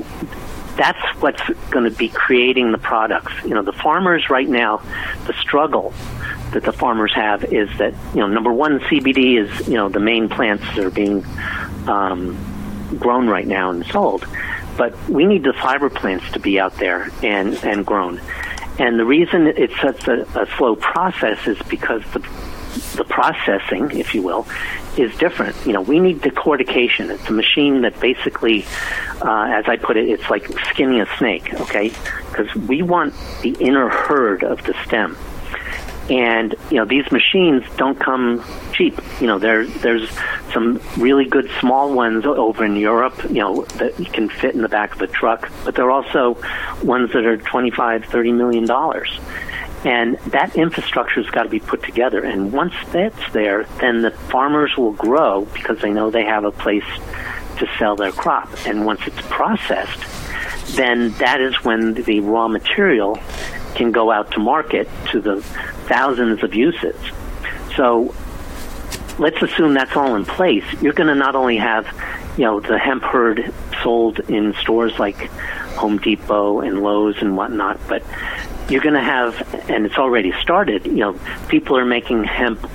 that's 0.75 1.21
what's 1.21 1.41
going 1.71 1.89
to 1.89 1.97
be 1.97 2.07
creating 2.07 2.71
the 2.71 2.77
products. 2.77 3.33
You 3.43 3.55
know, 3.55 3.63
the 3.63 3.73
farmers 3.73 4.29
right 4.29 4.47
now, 4.47 4.81
the 5.25 5.33
struggle 5.33 5.93
that 6.53 6.63
the 6.63 6.71
farmers 6.71 7.13
have 7.13 7.43
is 7.45 7.69
that, 7.77 7.93
you 8.13 8.21
know, 8.21 8.27
number 8.27 8.53
one, 8.53 8.79
CBD 8.81 9.37
is, 9.43 9.67
you 9.67 9.75
know, 9.75 9.89
the 9.89 9.99
main 9.99 10.29
plants 10.29 10.63
that 10.75 10.85
are 10.85 10.91
being 10.91 11.25
um, 11.87 12.37
grown 12.97 13.27
right 13.27 13.47
now 13.47 13.71
and 13.71 13.85
sold. 13.87 14.25
But 14.77 14.97
we 15.09 15.25
need 15.25 15.43
the 15.43 15.53
fiber 15.53 15.89
plants 15.89 16.31
to 16.31 16.39
be 16.39 16.59
out 16.59 16.75
there 16.75 17.09
and, 17.23 17.55
and 17.63 17.85
grown. 17.85 18.21
And 18.79 18.97
the 18.97 19.05
reason 19.05 19.47
it's 19.47 19.79
such 19.81 20.07
a, 20.07 20.21
a 20.39 20.47
slow 20.57 20.75
process 20.75 21.45
is 21.47 21.57
because 21.69 22.01
the 22.13 22.19
the 22.95 23.03
processing, 23.03 23.91
if 23.91 24.13
you 24.13 24.21
will, 24.21 24.47
is 24.97 25.15
different. 25.17 25.55
You 25.65 25.73
know, 25.73 25.81
we 25.81 25.99
need 25.99 26.21
decortication. 26.21 27.09
It's 27.09 27.27
a 27.27 27.33
machine 27.33 27.81
that 27.81 27.99
basically, 27.99 28.65
uh, 29.21 29.49
as 29.51 29.65
I 29.67 29.77
put 29.77 29.97
it, 29.97 30.07
it's 30.07 30.29
like 30.29 30.47
skinning 30.69 31.01
a 31.01 31.17
snake. 31.17 31.53
Okay, 31.55 31.91
because 32.29 32.53
we 32.55 32.81
want 32.81 33.13
the 33.41 33.55
inner 33.59 33.89
hurd 33.89 34.43
of 34.43 34.63
the 34.63 34.73
stem. 34.85 35.17
And 36.09 36.55
you 36.71 36.77
know 36.77 36.85
these 36.85 37.11
machines 37.11 37.63
don't 37.77 37.99
come 37.99 38.43
cheap. 38.79 38.99
You 39.19 39.27
know 39.27 39.39
there 39.39 39.65
there's 39.65 40.09
some 40.53 40.81
really 40.97 41.25
good 41.25 41.49
small 41.59 41.93
ones 41.93 42.25
over 42.25 42.63
in 42.63 42.77
Europe. 42.77 43.21
You 43.25 43.41
know 43.41 43.65
that 43.79 43.99
you 43.99 44.05
can 44.05 44.29
fit 44.29 44.55
in 44.55 44.61
the 44.61 44.69
back 44.69 44.95
of 44.95 45.01
a 45.01 45.07
truck, 45.07 45.51
but 45.65 45.75
there 45.75 45.85
are 45.85 45.91
also 45.91 46.41
ones 46.81 47.11
that 47.11 47.25
are 47.25 47.37
25, 47.37 48.05
30 48.05 48.31
million 48.31 48.65
dollars. 48.65 49.19
And 49.85 50.17
that 50.27 50.57
infrastructure's 50.57 51.29
got 51.29 51.43
to 51.43 51.49
be 51.49 51.59
put 51.59 51.83
together. 51.83 52.23
And 52.23 52.51
once 52.51 52.73
that's 52.91 53.31
there, 53.31 53.63
then 53.79 54.01
the 54.01 54.11
farmers 54.11 54.75
will 54.75 54.91
grow 54.91 55.45
because 55.53 55.79
they 55.79 55.91
know 55.91 56.09
they 56.09 56.25
have 56.25 56.43
a 56.43 56.51
place 56.51 56.83
to 57.59 57.67
sell 57.77 57.95
their 57.95 58.11
crop. 58.11 58.49
And 58.65 58.85
once 58.85 59.01
it's 59.05 59.21
processed, 59.21 60.03
then 60.75 61.11
that 61.13 61.39
is 61.39 61.63
when 61.63 61.93
the 61.93 62.19
raw 62.19 62.49
material 62.49 63.17
can 63.75 63.93
go 63.93 64.11
out 64.11 64.31
to 64.31 64.39
market 64.39 64.89
to 65.11 65.21
the 65.21 65.41
thousands 65.87 66.43
of 66.43 66.53
uses. 66.53 66.97
So 67.77 68.13
let's 69.19 69.41
assume 69.41 69.73
that's 69.73 69.95
all 69.95 70.15
in 70.15 70.25
place. 70.25 70.63
You're 70.81 70.93
going 70.93 71.07
to 71.07 71.15
not 71.15 71.35
only 71.35 71.57
have, 71.57 71.85
you 72.37 72.45
know, 72.45 72.59
the 72.59 72.77
hemp 72.77 73.03
hurd 73.03 73.53
sold 73.83 74.19
in 74.21 74.53
stores 74.55 74.97
like 74.97 75.17
Home 75.75 75.97
Depot 75.97 76.61
and 76.61 76.81
Lowe's 76.81 77.17
and 77.21 77.35
whatnot, 77.37 77.79
but 77.87 78.01
you're 78.69 78.81
going 78.81 78.95
to 78.95 79.01
have, 79.01 79.69
and 79.69 79.85
it's 79.85 79.97
already 79.97 80.31
started. 80.41 80.85
You 80.85 80.95
know, 80.97 81.19
people 81.49 81.77
are 81.77 81.85
making 81.85 82.23
hemp 82.23 82.69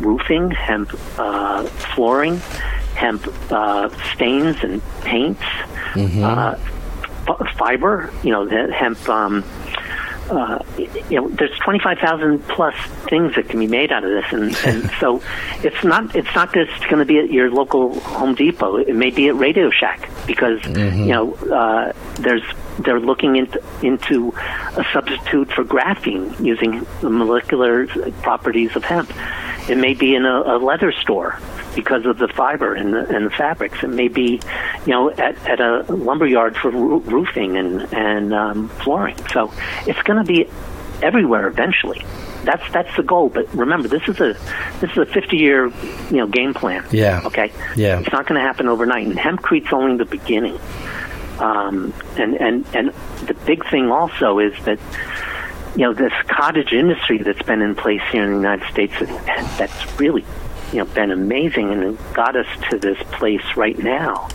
roofing, 0.00 0.50
hemp 0.50 0.90
uh, 1.18 1.64
flooring, 1.94 2.38
hemp 2.96 3.26
uh, 3.52 3.88
stains 4.14 4.56
and 4.62 4.82
paints, 5.02 5.42
Mm-hmm. 5.94 6.24
uh, 6.24 6.56
f- 7.32 7.56
fiber. 7.56 8.12
You 8.24 8.32
know, 8.32 8.46
the 8.46 8.72
hemp. 8.72 9.08
Um, 9.08 9.44
uh, 10.30 10.58
you 11.10 11.20
know, 11.20 11.28
there's 11.28 11.56
25,000 11.60 12.46
plus 12.48 12.74
things 13.08 13.34
that 13.34 13.48
can 13.48 13.60
be 13.60 13.66
made 13.66 13.92
out 13.92 14.04
of 14.04 14.10
this, 14.10 14.24
and, 14.32 14.56
and 14.64 14.90
so 15.00 15.22
it's 15.62 15.84
not 15.84 16.14
it's 16.16 16.34
not 16.34 16.52
just 16.52 16.80
going 16.88 16.98
to 16.98 17.04
be 17.04 17.18
at 17.18 17.30
your 17.30 17.50
local 17.50 17.98
Home 18.00 18.34
Depot. 18.34 18.76
It 18.76 18.94
may 18.94 19.10
be 19.10 19.28
at 19.28 19.36
Radio 19.36 19.70
Shack 19.70 20.08
because 20.26 20.64
you 21.06 21.12
know 21.12 21.34
uh, 21.34 21.92
there's 22.14 22.42
they're 22.78 23.00
looking 23.00 23.36
into 23.36 23.62
into 23.82 24.32
a 24.76 24.84
substitute 24.92 25.52
for 25.52 25.64
graphene 25.64 26.38
using 26.44 26.86
the 27.00 27.10
molecular 27.10 27.86
properties 28.22 28.74
of 28.76 28.84
hemp. 28.84 29.12
It 29.68 29.78
may 29.78 29.94
be 29.94 30.14
in 30.14 30.24
a, 30.24 30.56
a 30.56 30.58
leather 30.58 30.92
store 30.92 31.38
because 31.74 32.06
of 32.06 32.18
the 32.18 32.28
fiber 32.28 32.74
and 32.74 32.94
the, 32.94 33.08
and 33.14 33.26
the 33.26 33.30
fabrics. 33.30 33.82
It 33.82 33.90
may 33.90 34.08
be, 34.08 34.40
you 34.86 34.92
know, 34.92 35.10
at, 35.10 35.36
at 35.46 35.60
a 35.60 35.82
lumber 35.92 36.26
yard 36.26 36.56
for 36.56 36.70
roo- 36.70 37.00
roofing 37.00 37.56
and 37.56 37.82
and 37.92 38.34
um, 38.34 38.68
flooring. 38.68 39.16
So 39.32 39.52
it's 39.86 40.02
going 40.02 40.24
to 40.24 40.24
be 40.24 40.48
everywhere 41.02 41.46
eventually. 41.46 42.04
That's 42.44 42.70
that's 42.72 42.94
the 42.96 43.02
goal. 43.02 43.28
But 43.28 43.52
remember, 43.54 43.88
this 43.88 44.02
is 44.08 44.20
a 44.20 44.36
this 44.80 44.90
is 44.90 44.98
a 44.98 45.06
50 45.06 45.36
year 45.36 45.66
you 46.10 46.16
know 46.16 46.26
game 46.26 46.54
plan. 46.54 46.84
Yeah. 46.90 47.22
Okay. 47.24 47.52
Yeah. 47.76 48.00
It's 48.00 48.12
not 48.12 48.26
going 48.26 48.40
to 48.40 48.46
happen 48.46 48.68
overnight. 48.68 49.06
And 49.06 49.16
hempcrete's 49.16 49.72
only 49.72 49.96
the 49.96 50.04
beginning. 50.04 50.58
Um, 51.38 51.92
and 52.16 52.34
and 52.34 52.66
and 52.74 52.88
the 53.26 53.34
big 53.46 53.68
thing 53.70 53.90
also 53.90 54.38
is 54.38 54.52
that 54.64 54.78
you 55.74 55.82
know 55.82 55.92
this 55.92 56.12
cottage 56.28 56.72
industry 56.72 57.18
that's 57.18 57.42
been 57.42 57.62
in 57.62 57.74
place 57.74 58.02
here 58.12 58.24
in 58.24 58.30
the 58.30 58.36
United 58.36 58.68
States 58.70 58.94
that's 59.58 60.00
really 60.00 60.24
you 60.72 60.78
know 60.78 60.84
been 60.86 61.10
amazing 61.10 61.70
and 61.70 61.98
got 62.14 62.36
us 62.36 62.46
to 62.70 62.78
this 62.78 62.98
place 63.12 63.44
right 63.56 63.78
now. 63.78 64.28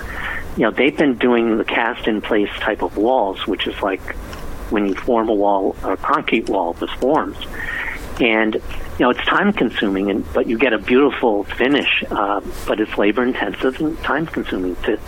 You 0.58 0.64
know 0.64 0.72
they've 0.72 0.96
been 0.96 1.18
doing 1.18 1.58
the 1.58 1.66
cast 1.66 2.08
in 2.08 2.22
place 2.22 2.50
type 2.60 2.82
of 2.82 2.98
walls, 2.98 3.46
which 3.48 3.68
is 3.68 3.82
like 3.82 4.02
when 4.72 4.88
you 4.88 4.96
form 4.96 5.30
a 5.30 5.34
wall 5.34 5.76
a 5.84 5.98
concrete 5.98 6.50
wall 6.50 6.76
with 6.80 6.90
forms. 6.92 7.38
And 8.20 8.56
you 8.56 8.62
know 9.00 9.12
it's 9.12 9.26
time 9.26 9.54
consuming, 9.54 10.10
and 10.10 10.34
but 10.34 10.48
you 10.48 10.58
get 10.58 10.74
a 10.74 10.78
beautiful 10.78 11.46
finish, 11.46 12.04
uh, 12.10 12.42
but 12.68 12.80
it's 12.80 12.98
labor 12.98 13.24
intensive 13.24 13.80
and 13.80 13.98
time 14.00 14.26
consuming 14.26 14.76
to. 14.84 15.00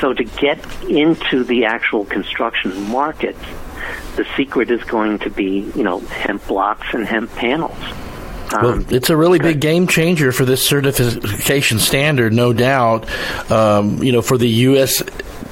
So 0.00 0.12
to 0.12 0.24
get 0.24 0.58
into 0.84 1.44
the 1.44 1.64
actual 1.64 2.04
construction 2.04 2.88
market, 2.90 3.36
the 4.16 4.26
secret 4.36 4.70
is 4.70 4.82
going 4.84 5.18
to 5.20 5.30
be 5.30 5.70
you 5.74 5.82
know 5.82 6.00
hemp 6.00 6.46
blocks 6.46 6.86
and 6.92 7.06
hemp 7.06 7.30
panels. 7.32 7.76
Um, 8.54 8.62
Well, 8.62 8.84
it's 8.94 9.10
a 9.10 9.16
really 9.16 9.38
big 9.38 9.60
game 9.60 9.86
changer 9.86 10.32
for 10.32 10.44
this 10.44 10.62
certification 10.62 11.78
standard, 11.78 12.32
no 12.32 12.52
doubt. 12.52 13.06
Um, 13.50 14.02
you 14.02 14.12
know, 14.12 14.22
for 14.22 14.38
the 14.38 14.48
U.S. 14.48 15.02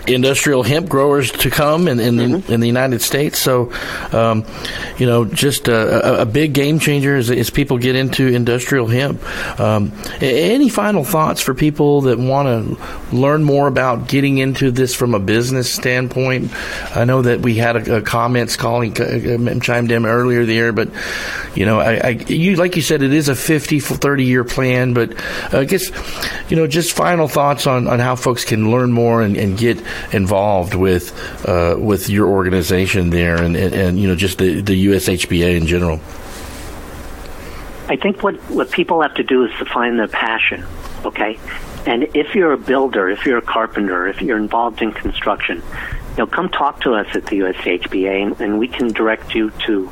industrial 0.07 0.63
hemp 0.63 0.89
growers 0.89 1.31
to 1.33 1.51
come 1.51 1.89
in, 1.89 2.01
in, 2.01 2.17
Mm-hmm. 2.17 2.47
the, 2.47 2.55
in 2.55 2.61
the 2.61 2.67
United 2.67 3.03
States. 3.03 3.39
So, 3.39 3.73
um, 4.13 4.45
you 4.97 5.07
know, 5.07 5.25
just 5.25 5.69
a, 5.69 6.19
a, 6.19 6.23
a 6.23 6.27
big 6.27 6.53
game 6.55 6.79
changer 6.79 7.17
as, 7.17 7.51
people 7.51 7.79
get 7.79 7.97
into 7.97 8.27
industrial 8.27 8.87
hemp. 8.87 9.23
Um, 9.61 9.93
any 10.21 10.69
final 10.69 11.05
thoughts 11.05 11.41
for 11.41 11.55
people 11.55 12.03
that 12.03 12.19
want 12.19 12.47
to 12.49 13.17
learn 13.17 13.45
more 13.45 13.67
about 13.67 14.09
getting 14.09 14.39
into 14.39 14.71
this 14.71 14.95
from 14.95 15.15
a 15.15 15.19
business 15.19 15.73
standpoint? 15.73 16.53
I 16.95 17.05
know 17.05 17.23
that 17.23 17.41
we 17.41 17.55
had 17.55 17.77
a, 17.89 17.97
a 17.99 18.03
comments 18.03 18.57
calling 18.57 18.93
uh, 19.01 19.59
chimed 19.61 19.91
in 19.91 20.07
earlier 20.07 20.45
there, 20.45 20.73
but 20.73 20.91
you 21.55 21.65
know, 21.65 21.81
I, 21.81 21.95
I 21.97 22.09
you 22.29 22.57
like 22.57 22.77
you 22.77 22.83
said, 22.83 23.03
it 23.03 23.13
is 23.13 23.29
a 23.29 23.35
50, 23.35 23.81
30 23.81 24.25
year 24.25 24.45
plan, 24.45 24.93
but 24.93 25.13
uh, 25.55 25.61
I 25.61 25.65
guess 25.65 25.91
you 26.51 26.57
know, 26.57 26.67
just 26.67 26.93
final 26.93 27.29
thoughts 27.29 27.67
on, 27.67 27.87
on 27.89 27.99
how 27.99 28.17
folks 28.17 28.45
can 28.45 28.71
learn 28.71 28.93
more 28.93 29.23
and, 29.23 29.37
and 29.37 29.57
get 29.57 29.79
involved 30.13 30.75
with 30.75 31.13
uh, 31.47 31.77
with 31.79 32.09
your 32.09 32.29
organization 32.29 33.11
there, 33.11 33.43
and, 33.43 33.57
and, 33.57 33.75
and 33.75 33.99
you 33.99 34.09
know, 34.09 34.17
just 34.17 34.39
the 34.39 34.61
the 34.61 34.87
USHBA 34.87 35.57
in 35.57 35.67
general. 35.67 36.01
I 37.89 37.97
think 37.97 38.23
what, 38.23 38.35
what 38.51 38.71
people 38.71 39.01
have 39.03 39.15
to 39.15 39.23
do 39.23 39.45
is 39.45 39.57
to 39.59 39.65
find 39.65 39.99
their 39.99 40.09
passion, 40.09 40.65
okay? 41.05 41.39
And 41.87 42.09
if 42.17 42.35
you're 42.35 42.53
a 42.53 42.59
builder, 42.59 43.09
if 43.09 43.25
you're 43.25 43.39
a 43.39 43.43
carpenter, 43.43 44.09
if 44.09 44.21
you're 44.21 44.39
involved 44.39 44.83
in 44.83 44.91
construction, 44.91 45.59
you 45.59 46.17
know, 46.19 46.27
come 46.27 46.49
talk 46.49 46.81
to 46.81 46.95
us 46.95 47.07
at 47.15 47.27
the 47.27 47.41
USHBA 47.41 48.23
and, 48.23 48.41
and 48.41 48.59
we 48.59 48.67
can 48.67 48.89
direct 48.89 49.35
you 49.35 49.51
to, 49.67 49.91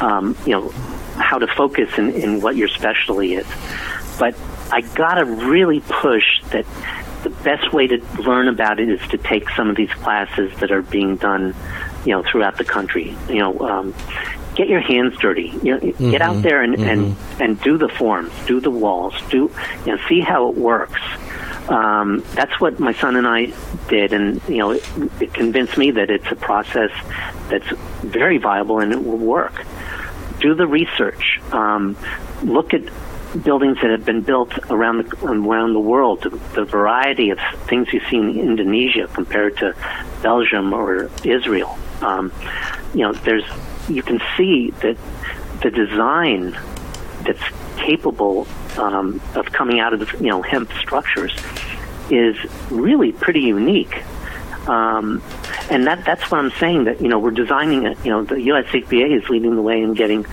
um, 0.00 0.36
you 0.44 0.52
know, 0.52 0.68
how 1.16 1.38
to 1.38 1.46
focus 1.46 1.96
in, 1.96 2.10
in 2.10 2.40
what 2.42 2.56
your 2.56 2.68
specialty 2.68 3.34
is. 3.34 3.46
But 4.18 4.36
I 4.70 4.82
gotta 4.82 5.24
really 5.24 5.80
push 5.80 6.42
that 6.50 6.66
the 7.22 7.30
best 7.30 7.72
way 7.72 7.86
to 7.86 7.98
learn 8.20 8.48
about 8.48 8.80
it 8.80 8.88
is 8.88 9.00
to 9.08 9.18
take 9.18 9.48
some 9.50 9.68
of 9.68 9.76
these 9.76 9.90
classes 9.90 10.52
that 10.60 10.70
are 10.70 10.82
being 10.82 11.16
done, 11.16 11.54
you 12.04 12.12
know, 12.12 12.22
throughout 12.22 12.56
the 12.56 12.64
country. 12.64 13.16
You 13.28 13.38
know, 13.38 13.58
um, 13.60 13.94
get 14.54 14.68
your 14.68 14.80
hands 14.80 15.16
dirty. 15.18 15.52
You 15.62 15.78
know, 15.78 15.92
get 16.10 16.22
out 16.22 16.42
there 16.42 16.62
and, 16.62 16.74
and 16.76 17.16
and 17.40 17.60
do 17.60 17.78
the 17.78 17.88
forms, 17.88 18.32
do 18.46 18.60
the 18.60 18.70
walls, 18.70 19.14
do 19.30 19.50
you 19.86 19.96
know, 19.96 19.98
see 20.08 20.20
how 20.20 20.48
it 20.48 20.56
works. 20.56 21.00
Um, 21.68 22.24
that's 22.34 22.60
what 22.60 22.80
my 22.80 22.92
son 22.94 23.16
and 23.16 23.26
I 23.26 23.52
did, 23.88 24.12
and 24.12 24.40
you 24.48 24.58
know, 24.58 24.70
it, 24.72 24.84
it 25.20 25.34
convinced 25.34 25.78
me 25.78 25.92
that 25.92 26.10
it's 26.10 26.30
a 26.30 26.36
process 26.36 26.90
that's 27.48 27.68
very 28.02 28.38
viable 28.38 28.80
and 28.80 28.92
it 28.92 29.04
will 29.04 29.18
work. 29.18 29.64
Do 30.40 30.54
the 30.54 30.66
research. 30.66 31.40
Um, 31.52 31.96
look 32.42 32.74
at 32.74 32.82
buildings 33.36 33.78
that 33.82 33.90
have 33.90 34.04
been 34.04 34.22
built 34.22 34.56
around 34.70 34.98
the 34.98 35.26
around 35.26 35.72
the 35.72 35.80
world. 35.80 36.22
The, 36.54 36.64
variety 36.64 37.30
of 37.30 37.38
things 37.66 37.92
you 37.92 38.00
see 38.10 38.16
in 38.16 38.38
Indonesia 38.38 39.08
compared 39.12 39.56
to 39.58 39.74
Belgium 40.22 40.72
or 40.72 41.10
Israel. 41.24 41.76
Um, 42.00 42.32
you 42.94 43.00
know, 43.00 43.12
there's 43.12 43.44
you 43.88 44.02
can 44.02 44.20
see 44.36 44.70
that 44.82 44.96
the 45.62 45.70
design 45.70 46.56
that's 47.24 47.42
capable 47.76 48.46
um, 48.76 49.20
of 49.34 49.46
coming 49.46 49.80
out 49.80 49.92
of 49.92 50.00
the 50.00 50.18
you 50.18 50.28
know 50.28 50.42
hemp 50.42 50.70
structures 50.74 51.34
is 52.10 52.36
really 52.70 53.12
pretty 53.12 53.40
unique. 53.40 54.04
Um, 54.68 55.22
and 55.70 55.86
that 55.86 56.04
that's 56.04 56.30
what 56.30 56.38
I'm 56.38 56.50
saying. 56.52 56.84
That 56.84 57.00
you 57.00 57.08
know 57.08 57.18
we're 57.18 57.30
designing 57.30 57.86
it. 57.86 57.98
You 58.04 58.10
know 58.10 58.24
the 58.24 58.36
USHBA 58.36 59.22
is 59.22 59.28
leading 59.28 59.56
the 59.56 59.62
way 59.62 59.82
in 59.82 59.94
getting 59.94 60.24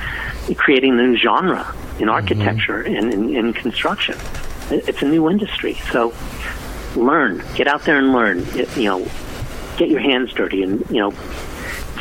creating 0.55 0.99
a 0.99 1.03
new 1.03 1.17
genre 1.17 1.73
in 1.99 2.09
architecture 2.09 2.83
mm-hmm. 2.83 2.95
and 2.95 3.13
in, 3.13 3.35
in 3.35 3.53
construction. 3.53 4.17
It's 4.69 5.01
a 5.01 5.05
new 5.05 5.29
industry. 5.29 5.75
So 5.91 6.13
learn, 6.95 7.43
get 7.55 7.67
out 7.67 7.83
there 7.83 7.97
and 7.97 8.11
learn. 8.11 8.39
It- 8.55 8.75
you 8.77 8.85
know, 8.85 9.07
get 9.77 9.89
your 9.89 10.01
hands 10.01 10.33
dirty, 10.33 10.63
and 10.63 10.85
you 10.89 10.99
know. 10.99 11.13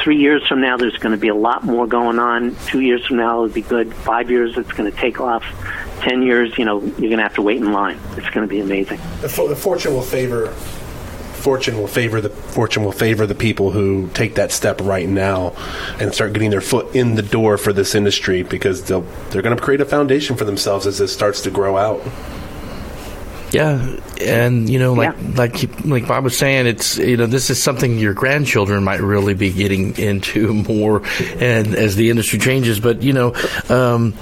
Three 0.03 0.19
years 0.19 0.47
from 0.47 0.61
now, 0.61 0.77
there's 0.77 0.99
going 0.99 1.13
to 1.13 1.19
be 1.19 1.29
a 1.29 1.35
lot 1.35 1.65
more 1.65 1.87
going 1.87 2.19
on. 2.19 2.55
Two 2.67 2.81
years 2.81 3.05
from 3.07 3.17
now, 3.17 3.43
it'll 3.43 3.55
be 3.55 3.63
good. 3.63 3.93
Five 3.93 4.31
years, 4.31 4.57
it's 4.57 4.71
going 4.73 4.89
to 4.89 4.97
take 4.97 5.21
off. 5.21 5.43
Ten 6.01 6.23
years, 6.23 6.57
you 6.59 6.65
know, 6.65 6.81
you're 6.81 7.09
going 7.09 7.17
to 7.17 7.23
have 7.23 7.35
to 7.35 7.43
wait 7.43 7.57
in 7.57 7.73
line. 7.73 7.99
It's 8.17 8.29
going 8.29 8.47
to 8.47 8.47
be 8.47 8.61
amazing. 8.61 9.01
The, 9.23 9.29
fo- 9.29 9.49
the 9.49 9.57
fortune 9.57 9.95
will 9.95 10.03
favor. 10.03 10.55
Fortune 11.47 11.79
will 11.79 11.87
favor 11.87 12.21
the 12.21 12.31
fortune 12.31 12.83
will 12.83 12.91
favor 12.91 13.25
the 13.25 13.33
people 13.37 13.71
who 13.71 14.11
take 14.15 14.35
that 14.35 14.51
step 14.51 14.81
right 14.81 15.09
now 15.09 15.55
and 16.01 16.13
start 16.13 16.33
getting 16.33 16.51
their 16.51 16.61
foot 16.61 16.93
in 16.97 17.15
the 17.15 17.23
door 17.23 17.57
for 17.57 17.73
this 17.73 17.95
industry 17.95 18.43
because 18.43 18.83
they'll 18.83 19.07
they're 19.31 19.43
going 19.43 19.57
to 19.57 19.63
create 19.63 19.81
a 19.81 19.85
foundation 19.85 20.35
for 20.37 20.45
themselves 20.45 20.89
as 20.89 20.99
this 20.99 21.13
starts 21.13 21.43
to 21.43 21.51
grow 21.53 21.77
out. 21.77 22.03
Yeah, 23.57 23.97
and 24.21 24.69
you 24.69 24.79
know, 24.79 24.93
like 24.93 25.15
yeah. 25.17 25.33
like 25.35 25.85
like 25.87 26.07
Bob 26.07 26.25
was 26.25 26.37
saying, 26.37 26.67
it's 26.67 26.99
you 26.99 27.17
know 27.17 27.25
this 27.25 27.49
is 27.49 27.63
something 27.63 27.99
your 27.99 28.13
grandchildren 28.13 28.85
might 28.85 29.01
really 29.01 29.33
be 29.33 29.51
getting 29.51 29.97
into 29.97 30.53
more, 30.69 31.03
and 31.39 31.75
as 31.75 31.97
the 31.97 32.11
industry 32.11 32.39
changes. 32.39 32.81
But 32.81 33.03
you 33.03 33.15
know, 33.15 33.35
um, 33.71 34.15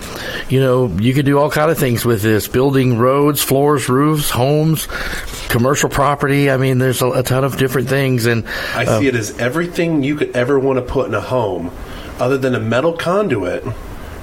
you 0.49 0.61
know, 0.61 0.87
you 0.87 1.15
could 1.15 1.27
do 1.27 1.39
all 1.41 1.51
kind 1.51 1.69
of 1.69 1.79
things 1.79 2.05
with 2.05 2.23
this: 2.23 2.47
building 2.47 2.97
roads, 2.97 3.43
floors, 3.43 3.89
roofs, 3.89 4.31
homes, 4.31 4.87
commercial 5.49 5.89
property. 5.89 6.49
I 6.49 6.57
mean, 6.57 6.79
there's 6.79 7.03
a, 7.03 7.11
a 7.11 7.23
ton 7.25 7.43
of 7.43 7.57
different 7.57 7.89
things, 7.89 8.27
and 8.27 8.47
I 8.75 8.85
uh, 8.85 9.01
see 9.01 9.09
it 9.09 9.17
as 9.17 9.37
everything 9.39 10.05
you 10.05 10.15
could 10.15 10.37
ever 10.37 10.61
want 10.61 10.79
to 10.79 10.83
put 10.85 11.09
in 11.09 11.15
a 11.15 11.21
home, 11.21 11.73
other 12.21 12.39
than 12.39 12.55
a 12.55 12.61
metal 12.61 12.93
conduit 12.93 13.65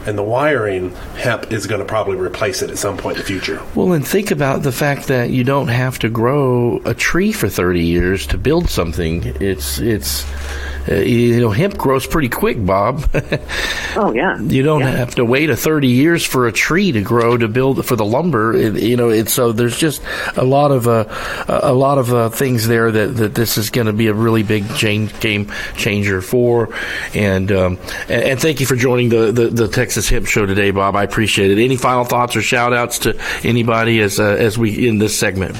and 0.05 0.17
the 0.17 0.23
wiring, 0.23 0.93
hemp 1.15 1.51
is 1.51 1.67
going 1.67 1.79
to 1.79 1.85
probably 1.85 2.17
replace 2.17 2.61
it 2.61 2.69
at 2.69 2.77
some 2.77 2.97
point 2.97 3.17
in 3.17 3.21
the 3.21 3.27
future. 3.27 3.61
Well, 3.75 3.93
and 3.93 4.07
think 4.07 4.31
about 4.31 4.63
the 4.63 4.71
fact 4.71 5.07
that 5.07 5.29
you 5.29 5.43
don't 5.43 5.67
have 5.67 5.99
to 5.99 6.09
grow 6.09 6.81
a 6.85 6.93
tree 6.93 7.31
for 7.31 7.49
30 7.49 7.81
years 7.81 8.27
to 8.27 8.37
build 8.37 8.69
something. 8.69 9.23
It's 9.39 9.79
it's 9.79 10.25
uh, 10.89 10.95
you 10.95 11.39
know, 11.39 11.51
hemp 11.51 11.77
grows 11.77 12.07
pretty 12.07 12.29
quick, 12.29 12.63
Bob. 12.65 13.03
oh 13.95 14.11
yeah. 14.13 14.39
You 14.39 14.63
don't 14.63 14.81
yeah. 14.81 14.91
have 14.91 15.15
to 15.15 15.25
wait 15.25 15.49
a 15.49 15.55
thirty 15.55 15.89
years 15.89 16.25
for 16.25 16.47
a 16.47 16.51
tree 16.51 16.91
to 16.91 17.01
grow 17.01 17.37
to 17.37 17.47
build 17.47 17.85
for 17.85 17.95
the 17.95 18.05
lumber. 18.05 18.53
It, 18.53 18.81
you 18.81 18.97
know, 18.97 19.09
it's 19.09 19.33
so 19.33 19.51
there's 19.51 19.77
just 19.77 20.01
a 20.35 20.43
lot 20.43 20.71
of 20.71 20.87
uh, 20.87 21.05
a 21.47 21.73
lot 21.73 21.97
of 21.97 22.13
uh, 22.13 22.29
things 22.29 22.67
there 22.67 22.91
that, 22.91 23.07
that 23.17 23.35
this 23.35 23.57
is 23.57 23.69
going 23.69 23.87
to 23.87 23.93
be 23.93 24.07
a 24.07 24.13
really 24.13 24.43
big 24.43 24.67
change, 24.75 25.17
game 25.19 25.51
changer 25.75 26.21
for. 26.21 26.69
And, 27.13 27.51
um, 27.51 27.77
and, 28.09 28.23
and 28.23 28.41
thank 28.41 28.59
you 28.59 28.65
for 28.65 28.75
joining 28.75 29.09
the, 29.09 29.31
the, 29.31 29.47
the 29.47 29.67
Texas 29.67 30.09
Hemp 30.09 30.27
Show 30.27 30.45
today, 30.45 30.71
Bob. 30.71 30.95
I 30.95 31.03
appreciate 31.03 31.51
it. 31.51 31.63
Any 31.63 31.77
final 31.77 32.03
thoughts 32.03 32.35
or 32.35 32.41
shout 32.41 32.73
outs 32.73 32.99
to 32.99 33.19
anybody 33.43 33.99
as 34.01 34.19
uh, 34.19 34.23
as 34.23 34.57
we 34.57 34.87
in 34.87 34.97
this 34.97 35.17
segment? 35.17 35.57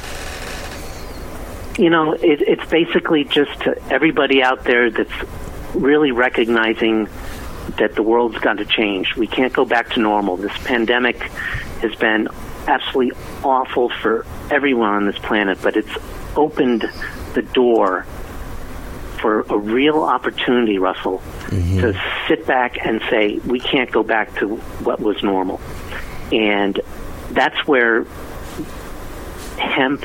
You 1.77 1.89
know, 1.89 2.13
it, 2.13 2.41
it's 2.41 2.69
basically 2.69 3.23
just 3.23 3.62
everybody 3.89 4.43
out 4.43 4.63
there 4.63 4.89
that's 4.89 5.12
really 5.73 6.12
recognizing 6.12 7.07
that 7.77 7.95
the 7.95 8.03
world's 8.03 8.38
got 8.39 8.57
to 8.57 8.65
change. 8.65 9.15
We 9.15 9.27
can't 9.27 9.53
go 9.53 9.65
back 9.65 9.91
to 9.91 9.99
normal. 9.99 10.38
This 10.38 10.55
pandemic 10.63 11.17
has 11.81 11.95
been 11.95 12.27
absolutely 12.67 13.17
awful 13.43 13.89
for 13.89 14.25
everyone 14.49 14.89
on 14.89 15.05
this 15.05 15.17
planet, 15.19 15.60
but 15.62 15.77
it's 15.77 15.95
opened 16.36 16.89
the 17.34 17.41
door 17.41 18.05
for 19.19 19.41
a 19.41 19.57
real 19.57 20.01
opportunity, 20.01 20.79
Russell, 20.79 21.19
mm-hmm. 21.19 21.79
to 21.79 22.01
sit 22.27 22.45
back 22.45 22.84
and 22.86 23.01
say, 23.10 23.38
we 23.45 23.60
can't 23.60 23.91
go 23.91 24.03
back 24.03 24.36
to 24.39 24.55
what 24.84 24.99
was 24.99 25.21
normal. 25.21 25.62
And 26.31 26.79
that's 27.31 27.67
where 27.67 28.05
hemp 29.57 30.03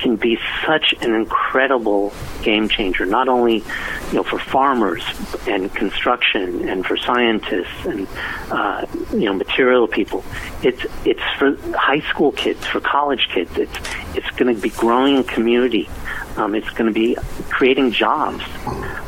can 0.00 0.16
be 0.16 0.38
such 0.66 0.94
an 1.00 1.14
incredible 1.14 2.12
game 2.42 2.68
changer, 2.68 3.06
not 3.06 3.28
only 3.28 3.56
you 3.56 4.14
know 4.14 4.22
for 4.22 4.38
farmers 4.38 5.04
and 5.46 5.72
construction 5.74 6.68
and 6.68 6.86
for 6.86 6.96
scientists 6.96 7.84
and 7.84 8.08
uh, 8.50 8.86
you 9.12 9.26
know 9.26 9.34
material 9.34 9.86
people. 9.86 10.24
It's 10.62 10.84
it's 11.04 11.22
for 11.38 11.56
high 11.76 12.00
school 12.00 12.32
kids, 12.32 12.66
for 12.66 12.80
college 12.80 13.28
kids. 13.32 13.56
It's 13.56 13.78
it's 14.14 14.30
going 14.30 14.54
to 14.54 14.60
be 14.60 14.70
growing 14.70 15.18
a 15.18 15.24
community. 15.24 15.88
Um, 16.36 16.54
it's 16.54 16.70
going 16.70 16.92
to 16.92 16.94
be 16.94 17.16
creating 17.50 17.92
jobs. 17.92 18.42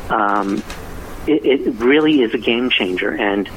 Um, 0.09 0.63
it, 1.25 1.45
it 1.45 1.73
really 1.75 2.21
is 2.21 2.33
a 2.33 2.37
game 2.37 2.69
changer, 2.69 3.11
and 3.11 3.49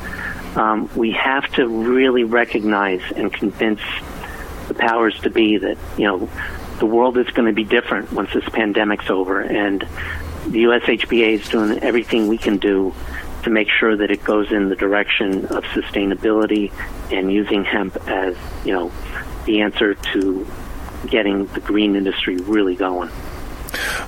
um, 0.56 0.88
we 0.96 1.12
have 1.12 1.46
to 1.54 1.68
really 1.68 2.24
recognize 2.24 3.02
and 3.14 3.32
convince 3.32 3.80
the 4.68 4.74
powers 4.74 5.18
to 5.20 5.30
be 5.30 5.58
that 5.58 5.76
you 5.96 6.04
know 6.04 6.28
the 6.78 6.86
world 6.86 7.18
is 7.18 7.28
going 7.28 7.46
to 7.46 7.54
be 7.54 7.64
different 7.64 8.12
once 8.12 8.32
this 8.32 8.48
pandemic's 8.48 9.10
over, 9.10 9.40
and 9.40 9.80
the 10.46 10.64
USHBA 10.64 11.40
is 11.40 11.48
doing 11.48 11.78
everything 11.80 12.28
we 12.28 12.38
can 12.38 12.58
do 12.58 12.94
to 13.42 13.50
make 13.50 13.68
sure 13.68 13.96
that 13.96 14.10
it 14.10 14.24
goes 14.24 14.50
in 14.50 14.68
the 14.68 14.76
direction 14.76 15.46
of 15.46 15.64
sustainability 15.64 16.72
and 17.12 17.32
using 17.32 17.64
hemp 17.64 17.96
as 18.08 18.36
you 18.64 18.72
know 18.72 18.92
the 19.44 19.60
answer 19.60 19.94
to 19.94 20.46
getting 21.06 21.46
the 21.46 21.60
green 21.60 21.94
industry 21.94 22.36
really 22.38 22.74
going. 22.74 23.10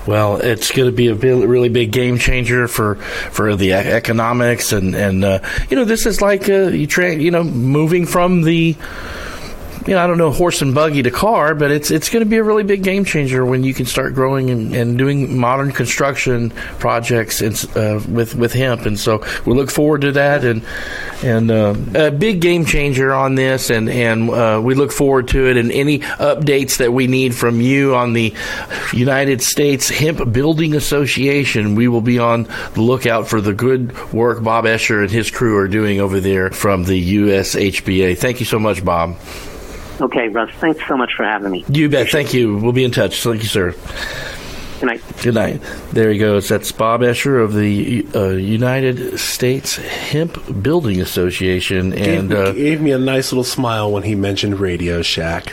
Well, 0.06 0.36
it's 0.38 0.70
going 0.72 0.88
to 0.88 0.96
be 0.96 1.08
a 1.08 1.14
really 1.14 1.68
big 1.68 1.92
game 1.92 2.18
changer 2.18 2.66
for 2.68 2.96
for 2.96 3.54
the 3.54 3.74
economics 3.74 4.72
and 4.72 4.94
and 4.94 5.24
uh, 5.24 5.40
you 5.68 5.76
know 5.76 5.84
this 5.84 6.06
is 6.06 6.20
like 6.20 6.48
uh, 6.48 6.68
you 6.68 6.86
tra- 6.86 7.14
you 7.14 7.30
know 7.30 7.44
moving 7.44 8.06
from 8.06 8.42
the 8.42 8.76
you 9.88 9.94
know, 9.94 10.04
I 10.04 10.06
don't 10.06 10.18
know 10.18 10.30
horse 10.30 10.60
and 10.60 10.74
buggy 10.74 11.02
to 11.02 11.10
car, 11.10 11.54
but 11.54 11.70
it's 11.70 11.90
it's 11.90 12.10
going 12.10 12.22
to 12.22 12.28
be 12.28 12.36
a 12.36 12.42
really 12.42 12.62
big 12.62 12.82
game 12.82 13.06
changer 13.06 13.46
when 13.46 13.64
you 13.64 13.72
can 13.72 13.86
start 13.86 14.12
growing 14.12 14.50
and, 14.50 14.74
and 14.74 14.98
doing 14.98 15.38
modern 15.38 15.72
construction 15.72 16.50
projects 16.78 17.40
and, 17.40 17.54
uh, 17.74 17.98
with 18.06 18.34
with 18.34 18.52
hemp. 18.52 18.84
And 18.84 18.98
so 18.98 19.24
we 19.46 19.54
look 19.54 19.70
forward 19.70 20.02
to 20.02 20.12
that, 20.12 20.44
and 20.44 20.62
and 21.22 21.50
uh, 21.50 21.74
a 21.94 22.10
big 22.10 22.42
game 22.42 22.66
changer 22.66 23.14
on 23.14 23.34
this, 23.34 23.70
and 23.70 23.88
and 23.88 24.28
uh, 24.28 24.60
we 24.62 24.74
look 24.74 24.92
forward 24.92 25.28
to 25.28 25.48
it. 25.48 25.56
And 25.56 25.72
any 25.72 26.00
updates 26.00 26.76
that 26.76 26.92
we 26.92 27.06
need 27.06 27.34
from 27.34 27.62
you 27.62 27.94
on 27.94 28.12
the 28.12 28.34
United 28.92 29.40
States 29.40 29.88
Hemp 29.88 30.30
Building 30.30 30.74
Association, 30.74 31.76
we 31.76 31.88
will 31.88 32.02
be 32.02 32.18
on 32.18 32.42
the 32.74 32.82
lookout 32.82 33.26
for 33.26 33.40
the 33.40 33.54
good 33.54 34.12
work 34.12 34.42
Bob 34.42 34.66
Escher 34.66 35.00
and 35.00 35.10
his 35.10 35.30
crew 35.30 35.56
are 35.56 35.68
doing 35.68 35.98
over 35.98 36.20
there 36.20 36.50
from 36.50 36.84
the 36.84 37.16
USHBA. 37.16 38.18
Thank 38.18 38.40
you 38.40 38.46
so 38.46 38.58
much, 38.58 38.84
Bob. 38.84 39.16
Okay, 40.00 40.28
Russ, 40.28 40.50
thanks 40.60 40.80
so 40.86 40.96
much 40.96 41.12
for 41.16 41.24
having 41.24 41.50
me. 41.50 41.64
You 41.68 41.88
bet. 41.88 42.08
Thank 42.10 42.32
you. 42.32 42.56
We'll 42.56 42.72
be 42.72 42.84
in 42.84 42.90
touch. 42.90 43.22
Thank 43.22 43.42
you, 43.42 43.48
sir. 43.48 43.74
Good 44.80 44.86
night. 44.86 45.02
Good 45.22 45.34
night. 45.34 45.60
There 45.92 46.12
he 46.12 46.18
goes. 46.18 46.48
That's 46.48 46.70
Bob 46.70 47.00
Escher 47.00 47.42
of 47.42 47.52
the 47.52 48.06
uh, 48.14 48.28
United 48.28 49.18
States 49.18 49.74
Hemp 49.74 50.62
Building 50.62 51.00
Association, 51.00 51.92
and 51.92 52.28
gave, 52.28 52.38
uh, 52.38 52.52
gave 52.52 52.80
me 52.80 52.92
a 52.92 52.98
nice 52.98 53.32
little 53.32 53.42
smile 53.42 53.90
when 53.90 54.04
he 54.04 54.14
mentioned 54.14 54.60
Radio 54.60 55.02
Shack. 55.02 55.52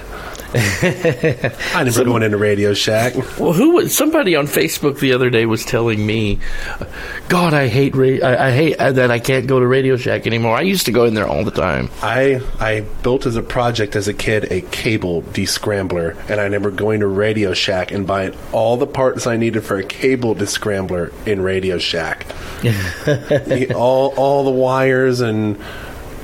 I 0.56 1.84
never 1.84 1.92
Some, 1.92 2.06
going 2.06 2.24
into 2.24 2.38
Radio 2.38 2.74
Shack. 2.74 3.16
Well, 3.38 3.52
who? 3.52 3.90
Somebody 3.90 4.38
on 4.38 4.48
Facebook 4.48 5.00
the 5.00 5.12
other 5.12 5.30
day 5.30 5.46
was 5.46 5.66
telling 5.66 6.06
me, 6.06 6.40
"God, 7.28 7.54
I 7.54 7.68
hate 7.68 7.94
ra- 7.94 8.26
I, 8.26 8.48
I, 8.48 8.52
hate 8.52 8.78
uh, 8.78 8.94
that 8.94 9.12
I 9.12 9.20
can't 9.20 9.48
go 9.48 9.60
to 9.60 9.68
Radio 9.68 9.98
Shack 9.98 10.26
anymore. 10.26 10.56
I 10.56 10.62
used 10.62 10.86
to 10.86 10.94
go 10.94 11.04
in 11.04 11.14
there 11.14 11.28
all 11.28 11.44
the 11.44 11.52
time." 11.52 11.90
I 12.02 12.42
I 12.60 12.82
built 13.04 13.26
as 13.26 13.36
a 13.36 13.42
project 13.42 13.98
as 13.98 14.08
a 14.08 14.14
kid 14.14 14.50
a 14.50 14.62
cable 14.62 15.24
descrambler, 15.24 16.18
and 16.30 16.40
I 16.40 16.44
remember 16.44 16.72
going 16.72 17.02
to 17.02 17.08
Radio 17.08 17.54
Shack 17.54 17.92
and 17.92 18.08
buying 18.08 18.34
all 18.54 18.78
the 18.78 18.88
parts 18.88 19.28
I 19.28 19.36
needed 19.36 19.66
for 19.66 19.78
a 19.78 19.84
cable 19.84 20.36
descrambler 20.36 21.12
in 21.28 21.42
Radio 21.42 21.80
Shack. 21.80 22.26
all 23.76 24.14
all 24.16 24.46
the 24.46 24.52
wires 24.52 25.20
and 25.20 25.58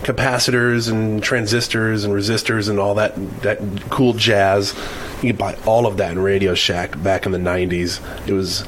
capacitors 0.04 0.90
and 0.92 1.24
transistors 1.24 2.04
and 2.04 2.14
resistors 2.14 2.70
and 2.70 2.80
all 2.80 2.96
that 2.96 3.16
that 3.42 3.60
cool 3.90 4.14
jazz. 4.14 4.74
You 5.22 5.30
could 5.30 5.38
buy 5.38 5.58
all 5.66 5.86
of 5.86 5.98
that 5.98 6.12
in 6.12 6.20
Radio 6.20 6.56
Shack 6.56 7.02
back 7.02 7.26
in 7.26 7.32
the 7.32 7.38
'90s. 7.38 8.28
It 8.28 8.34
was 8.34 8.68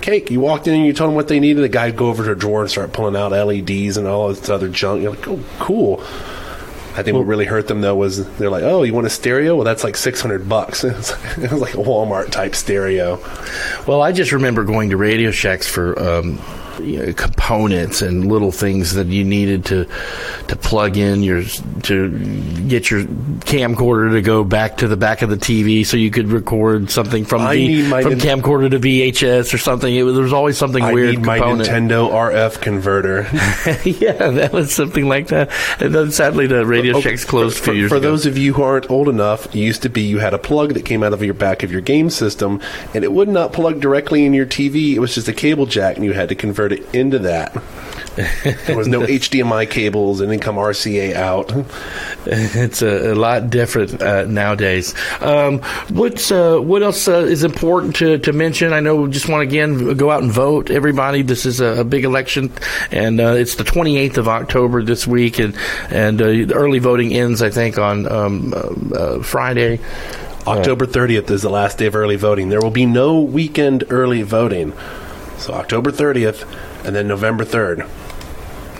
cake. 0.00 0.30
You 0.30 0.40
walked 0.40 0.66
in 0.66 0.74
and 0.74 0.86
you 0.86 0.92
told 0.92 1.08
them 1.08 1.16
what 1.16 1.28
they 1.28 1.40
needed. 1.40 1.62
The 1.62 1.68
guy 1.68 1.86
would 1.86 1.96
go 1.96 2.08
over 2.08 2.24
to 2.24 2.32
a 2.32 2.34
drawer 2.34 2.60
and 2.62 2.70
start 2.70 2.92
pulling 2.92 3.16
out 3.16 3.32
LEDs 3.32 3.96
and 3.96 4.06
all 4.06 4.28
this 4.28 4.48
other 4.48 4.68
junk. 4.68 5.02
You're 5.02 5.12
like, 5.12 5.26
oh, 5.28 5.40
cool. 5.58 6.02
I 6.96 7.02
think 7.02 7.16
what 7.16 7.26
really 7.26 7.44
hurt 7.44 7.66
them 7.66 7.80
though 7.80 7.96
was 7.96 8.24
they're 8.36 8.50
like, 8.50 8.62
"Oh, 8.62 8.84
you 8.84 8.94
want 8.94 9.08
a 9.08 9.10
stereo? 9.10 9.56
Well, 9.56 9.64
that's 9.64 9.82
like 9.82 9.96
six 9.96 10.20
hundred 10.20 10.48
bucks." 10.48 10.84
It 10.94 10.94
was, 10.94 11.10
it 11.38 11.50
was, 11.50 11.60
like 11.60 11.74
a 11.74 11.78
Walmart 11.78 12.30
type 12.30 12.54
stereo. 12.54 13.18
Well, 13.86 14.00
I 14.00 14.12
just 14.12 14.30
remember 14.30 14.62
going 14.62 14.90
to 14.90 14.96
Radio 14.96 15.32
Shacks 15.32 15.66
for 15.66 16.00
um, 16.00 16.38
you 16.80 17.06
know, 17.06 17.12
components 17.12 18.02
and 18.02 18.30
little 18.30 18.52
things 18.52 18.94
that 18.94 19.06
you 19.06 19.24
needed 19.24 19.64
to 19.66 19.86
to 20.48 20.56
plug 20.56 20.96
in 20.96 21.22
your 21.22 21.42
to 21.82 22.10
get 22.68 22.90
your 22.90 23.04
camcorder 23.04 24.12
to 24.12 24.22
go 24.22 24.44
back 24.44 24.78
to 24.78 24.88
the 24.88 24.96
back 24.96 25.22
of 25.22 25.30
the 25.30 25.36
TV 25.36 25.84
so 25.84 25.96
you 25.96 26.10
could 26.10 26.28
record 26.28 26.90
something 26.90 27.24
from 27.24 27.48
v, 27.50 27.82
from 27.82 28.02
nin- 28.10 28.18
camcorder 28.18 28.70
to 28.70 28.78
VHS 28.78 29.52
or 29.52 29.58
something. 29.58 29.94
It 29.94 30.02
was, 30.02 30.14
there 30.14 30.22
was 30.22 30.32
always 30.32 30.56
something 30.56 30.82
I 30.82 30.92
weird. 30.92 31.16
Need 31.16 31.24
component. 31.24 31.58
my 31.58 31.64
Nintendo 31.74 32.10
RF 32.10 32.60
converter. 32.60 33.22
yeah, 33.84 34.30
that 34.30 34.52
was 34.52 34.72
something 34.72 35.08
like 35.08 35.28
that. 35.28 35.50
And 35.80 35.94
then 35.94 36.10
sadly, 36.10 36.46
the 36.46 36.66
Radio 36.66 36.96
okay, 36.98 37.10
Shack's 37.10 37.24
closed 37.24 37.58
for, 37.58 37.70
a 37.70 37.74
few 37.74 37.80
years 37.82 37.88
for 37.90 37.96
ago. 37.96 38.10
those 38.10 38.26
of 38.26 38.38
you 38.38 38.54
who 38.54 38.62
aren't 38.62 38.90
old 38.90 39.08
enough, 39.08 39.46
it 39.46 39.56
used 39.56 39.82
to 39.82 39.88
be 39.88 40.02
you 40.02 40.18
had 40.18 40.34
a 40.34 40.38
plug 40.38 40.74
that 40.74 40.84
came 40.84 41.02
out 41.02 41.12
of 41.12 41.22
your 41.22 41.34
back 41.34 41.62
of 41.62 41.72
your 41.72 41.80
game 41.80 42.10
system, 42.10 42.60
and 42.94 43.04
it 43.04 43.12
would 43.12 43.28
not 43.28 43.52
plug 43.52 43.80
directly 43.80 44.24
in 44.24 44.34
your 44.34 44.46
TV. 44.46 44.94
It 44.94 44.98
was 45.00 45.14
just 45.14 45.28
a 45.28 45.32
cable 45.32 45.66
jack, 45.66 45.96
and 45.96 46.04
you 46.04 46.12
had 46.12 46.28
to 46.28 46.34
convert 46.34 46.63
it 46.72 46.94
into 46.94 47.20
that. 47.20 47.54
there 48.14 48.76
was 48.76 48.86
no 48.88 49.00
HDMI 49.00 49.68
cables 49.68 50.20
and 50.20 50.30
then 50.30 50.38
come 50.38 50.56
RCA 50.56 51.14
out. 51.14 51.52
It's 52.26 52.80
a, 52.80 53.12
a 53.12 53.14
lot 53.14 53.50
different 53.50 54.00
uh, 54.00 54.24
nowadays. 54.24 54.94
Um, 55.20 55.60
what's 55.90 56.30
uh, 56.30 56.58
what 56.58 56.82
else 56.82 57.08
uh, 57.08 57.18
is 57.18 57.44
important 57.44 57.96
to, 57.96 58.18
to 58.18 58.32
mention? 58.32 58.72
I 58.72 58.80
know. 58.80 59.06
Just 59.08 59.28
want 59.28 59.42
to 59.42 59.48
again 59.48 59.96
go 59.96 60.10
out 60.10 60.22
and 60.22 60.32
vote, 60.32 60.70
everybody. 60.70 61.22
This 61.22 61.44
is 61.44 61.60
a, 61.60 61.80
a 61.80 61.84
big 61.84 62.04
election, 62.04 62.52
and 62.90 63.20
uh, 63.20 63.34
it's 63.34 63.56
the 63.56 63.64
28th 63.64 64.16
of 64.16 64.28
October 64.28 64.82
this 64.82 65.06
week, 65.06 65.38
and 65.38 65.56
and 65.90 66.22
uh, 66.22 66.54
early 66.54 66.78
voting 66.78 67.12
ends, 67.12 67.42
I 67.42 67.50
think, 67.50 67.78
on 67.78 68.10
um, 68.10 68.54
uh, 68.94 69.22
Friday. 69.22 69.80
October 70.46 70.86
30th 70.86 71.30
is 71.30 71.40
the 71.40 71.48
last 71.48 71.78
day 71.78 71.86
of 71.86 71.96
early 71.96 72.16
voting. 72.16 72.50
There 72.50 72.60
will 72.60 72.70
be 72.70 72.84
no 72.84 73.20
weekend 73.20 73.84
early 73.88 74.22
voting. 74.22 74.74
So 75.38 75.52
October 75.54 75.90
30th 75.90 76.44
and 76.86 76.94
then 76.94 77.08
November 77.08 77.44
3rd. 77.44 77.88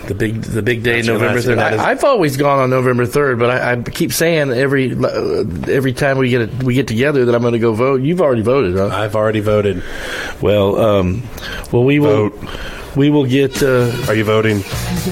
The 0.07 0.13
big, 0.13 0.41
the 0.43 0.61
big 0.61 0.83
day, 0.83 0.97
That's 0.97 1.07
November 1.07 1.41
third. 1.41 1.57
I've 1.57 2.03
always 2.03 2.37
gone 2.37 2.59
on 2.59 2.69
November 2.69 3.07
third, 3.07 3.39
but 3.39 3.49
I, 3.49 3.71
I 3.71 3.81
keep 3.81 4.13
saying 4.13 4.51
every 4.51 4.93
uh, 4.93 5.43
every 5.67 5.93
time 5.93 6.19
we 6.19 6.29
get 6.29 6.41
a, 6.43 6.63
we 6.63 6.75
get 6.75 6.87
together 6.87 7.25
that 7.25 7.33
I'm 7.33 7.41
going 7.41 7.53
to 7.53 7.59
go 7.59 7.73
vote. 7.73 8.01
You've 8.03 8.21
already 8.21 8.43
voted, 8.43 8.75
huh? 8.75 8.89
I've 8.89 9.15
already 9.15 9.39
voted. 9.39 9.81
Well, 10.41 10.77
um, 10.79 11.23
well, 11.71 11.83
we 11.83 11.97
will. 11.99 12.29
We 12.95 13.09
will 13.09 13.25
get 13.25 13.61
uh, 13.63 13.91
Are 14.07 14.13
you 14.13 14.23
voting? 14.23 14.59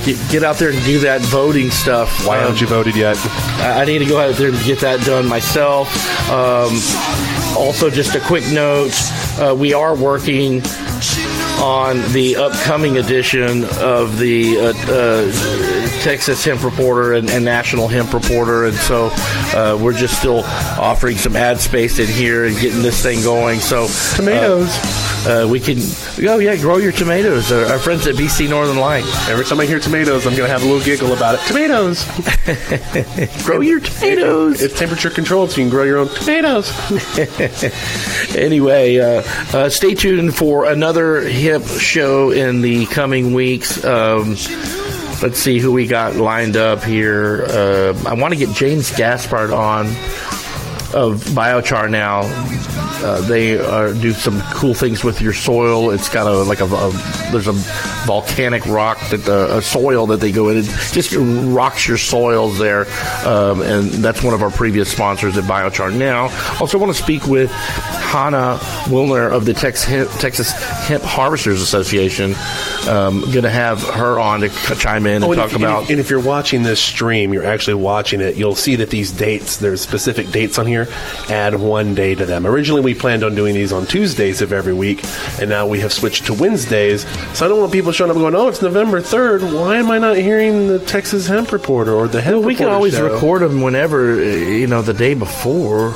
get, 0.06 0.16
get 0.32 0.44
out 0.44 0.58
there 0.58 0.70
and 0.70 0.82
do 0.86 1.00
that 1.00 1.22
voting 1.22 1.70
stuff. 1.72 2.26
Why 2.28 2.38
Um, 2.38 2.44
haven't 2.44 2.62
you 2.62 2.68
voted 2.68 2.96
yet? 2.96 3.18
I 3.60 3.82
I 3.82 3.86
need 3.86 3.98
to 3.98 4.06
go 4.06 4.20
out 4.20 4.36
there 4.36 4.50
and 4.50 4.64
get 4.64 4.80
that 4.82 5.04
done 5.08 5.28
myself. 5.28 5.90
Um, 6.30 6.72
also, 7.58 7.90
just 7.90 8.14
a 8.14 8.20
quick 8.22 8.44
note: 8.54 8.94
uh, 9.40 9.56
we 9.58 9.74
are 9.74 9.96
working 9.96 10.62
on 11.64 11.96
the 12.12 12.36
upcoming 12.36 12.98
edition 12.98 13.64
of 13.80 14.20
the 14.20 14.58
uh, 14.60 14.74
uh, 14.92 15.73
Texas 16.04 16.44
Hemp 16.44 16.64
Reporter 16.64 17.14
and, 17.14 17.30
and 17.30 17.46
National 17.46 17.88
Hemp 17.88 18.14
Reporter, 18.14 18.66
and 18.66 18.76
so 18.76 19.08
uh, 19.56 19.80
we're 19.82 19.98
just 19.98 20.20
still 20.20 20.44
offering 20.44 21.16
some 21.16 21.36
ad 21.38 21.62
space 21.62 21.98
in 21.98 22.08
here 22.08 22.44
and 22.44 22.58
getting 22.60 22.82
this 22.82 23.02
thing 23.02 23.22
going. 23.24 23.60
So 23.60 23.88
Tomatoes. 24.16 24.70
Uh, 25.26 25.48
we 25.50 25.62
can, 25.62 25.78
oh 26.28 26.40
yeah, 26.40 26.58
grow 26.58 26.76
your 26.76 26.92
tomatoes. 26.92 27.50
Uh, 27.50 27.70
our 27.72 27.80
friends 27.80 28.06
at 28.08 28.16
BC 28.16 28.50
Northern 28.50 28.76
Light, 28.78 29.06
Every 29.30 29.46
time 29.46 29.62
I 29.62 29.66
hear 29.66 29.80
tomatoes, 29.80 30.28
I'm 30.28 30.36
going 30.36 30.46
to 30.46 30.52
have 30.52 30.64
a 30.64 30.66
little 30.66 30.84
giggle 30.84 31.14
about 31.14 31.36
it. 31.36 31.48
Tomatoes. 31.48 32.04
grow 33.46 33.62
your 33.62 33.80
tomatoes. 33.80 34.62
It's 34.62 34.78
temperature 34.78 35.10
controlled, 35.10 35.52
so 35.52 35.62
you 35.62 35.64
can 35.64 35.72
grow 35.72 35.84
your 35.84 36.00
own 36.00 36.10
tomatoes. 36.10 36.70
anyway, 38.36 38.98
uh, 38.98 39.24
uh, 39.54 39.70
stay 39.70 39.96
tuned 39.96 40.36
for 40.36 40.66
another 40.66 41.22
hip 41.22 41.64
show 41.64 42.32
in 42.32 42.60
the 42.60 42.86
coming 42.88 43.34
weeks. 43.34 43.82
Um, 43.86 44.36
let's 45.24 45.40
see 45.40 45.58
who 45.58 45.72
we 45.72 45.88
got 45.88 46.18
lined 46.18 46.58
up 46.58 46.84
here. 46.84 47.46
Uh, 47.48 47.98
I 48.06 48.14
want 48.14 48.34
to 48.34 48.38
get 48.38 48.54
James 48.54 48.92
Gaspard 48.92 49.52
on 49.52 49.88
of 50.94 51.24
biochar 51.30 51.90
now. 51.90 52.22
Uh, 53.04 53.20
they 53.22 53.58
uh, 53.58 53.92
do 53.94 54.12
some 54.14 54.40
cool 54.54 54.74
things 54.74 55.04
with 55.04 55.22
your 55.22 55.34
soil. 55.34 55.92
It's 55.92 56.08
got 56.10 56.28
a 56.28 56.44
like 56.44 56.60
a, 56.60 56.66
a 56.66 56.92
there's 57.32 57.48
a 57.48 57.54
volcanic 58.06 58.66
rock 58.66 59.00
that 59.10 59.26
the 59.26 59.58
a 59.58 59.62
soil 59.62 60.08
that 60.08 60.20
they 60.20 60.32
go 60.32 60.50
in. 60.50 60.58
It 60.58 60.66
just 60.92 61.14
rocks 61.18 61.88
your 61.88 61.98
soils 61.98 62.60
there, 62.60 62.86
um, 63.26 63.62
and 63.62 63.90
that's 63.90 64.24
one 64.24 64.34
of 64.34 64.42
our 64.42 64.52
previous 64.52 64.92
sponsors 64.92 65.38
at 65.38 65.46
Biochar. 65.46 65.94
Now, 65.94 66.26
also 66.60 66.78
want 66.78 66.96
to 66.96 67.02
speak 67.02 67.28
with 67.28 67.50
Hannah 67.52 68.58
Wilner 68.86 69.32
of 69.32 69.46
the 69.46 69.54
Tex 69.54 69.86
Texas 69.86 70.52
Hemp 70.52 71.04
Harvesters 71.04 71.62
Association. 71.62 72.36
Um, 72.88 73.22
going 73.22 73.44
to 73.44 73.50
have 73.50 73.82
her 73.82 74.20
on 74.20 74.42
to 74.42 74.50
c- 74.50 74.76
chime 74.76 75.06
in 75.06 75.16
and 75.16 75.24
Oh, 75.24 75.32
and 75.32 75.40
talk 75.40 75.52
if, 75.52 75.56
about. 75.56 75.90
and 75.90 76.00
if 76.02 76.10
you're 76.10 76.20
watching 76.20 76.64
this 76.64 76.82
stream, 76.82 77.32
you're 77.34 77.46
actually 77.46 77.76
watching 77.76 78.20
it. 78.20 78.36
You'll 78.36 78.56
see 78.56 78.76
that 78.78 78.90
these 78.90 79.12
dates, 79.12 79.58
there's 79.58 79.80
specific 79.80 80.32
dates 80.32 80.60
on 80.60 80.66
here. 80.68 80.88
Add 81.30 81.56
one 81.56 81.96
day 81.96 82.14
to 82.14 82.26
them. 82.26 82.46
Originally, 82.46 82.82
we 82.82 82.94
planned 82.94 83.24
on 83.24 83.36
doing 83.36 83.54
these 83.54 83.72
on 83.72 83.86
Tuesdays 83.86 84.42
of 84.42 84.52
every 84.52 84.74
week, 84.74 85.02
and 85.40 85.50
now 85.50 85.66
we 85.66 85.80
have 85.80 85.94
switched 85.94 86.26
to 86.26 86.34
Wednesdays. 86.34 87.06
So 87.38 87.46
I 87.46 87.48
don't 87.50 87.60
want 87.62 87.72
people 87.72 87.94
showing 87.94 88.12
up 88.12 88.18
going, 88.18 88.36
"Oh, 88.36 88.50
it's 88.50 88.62
November 88.62 89.00
3rd. 89.02 89.54
Why 89.54 89.78
am 89.78 89.90
I 89.90 89.98
not 89.98 90.18
hearing 90.18 90.68
the 90.68 90.80
Texas 90.80 91.26
Hemp 91.28 91.52
Reporter 91.54 91.94
or 91.94 92.10
the 92.10 92.20
Hemp 92.22 92.38
Well, 92.40 92.46
we 92.48 92.56
can 92.56 92.68
always 92.68 92.96
show?" 92.96 93.14
record 93.14 93.44
them 93.44 93.62
whenever, 93.62 94.14
uh, 94.14 94.18
you 94.26 94.68
know, 94.68 94.82
the 94.82 94.94
day 94.94 95.14
before. 95.14 95.94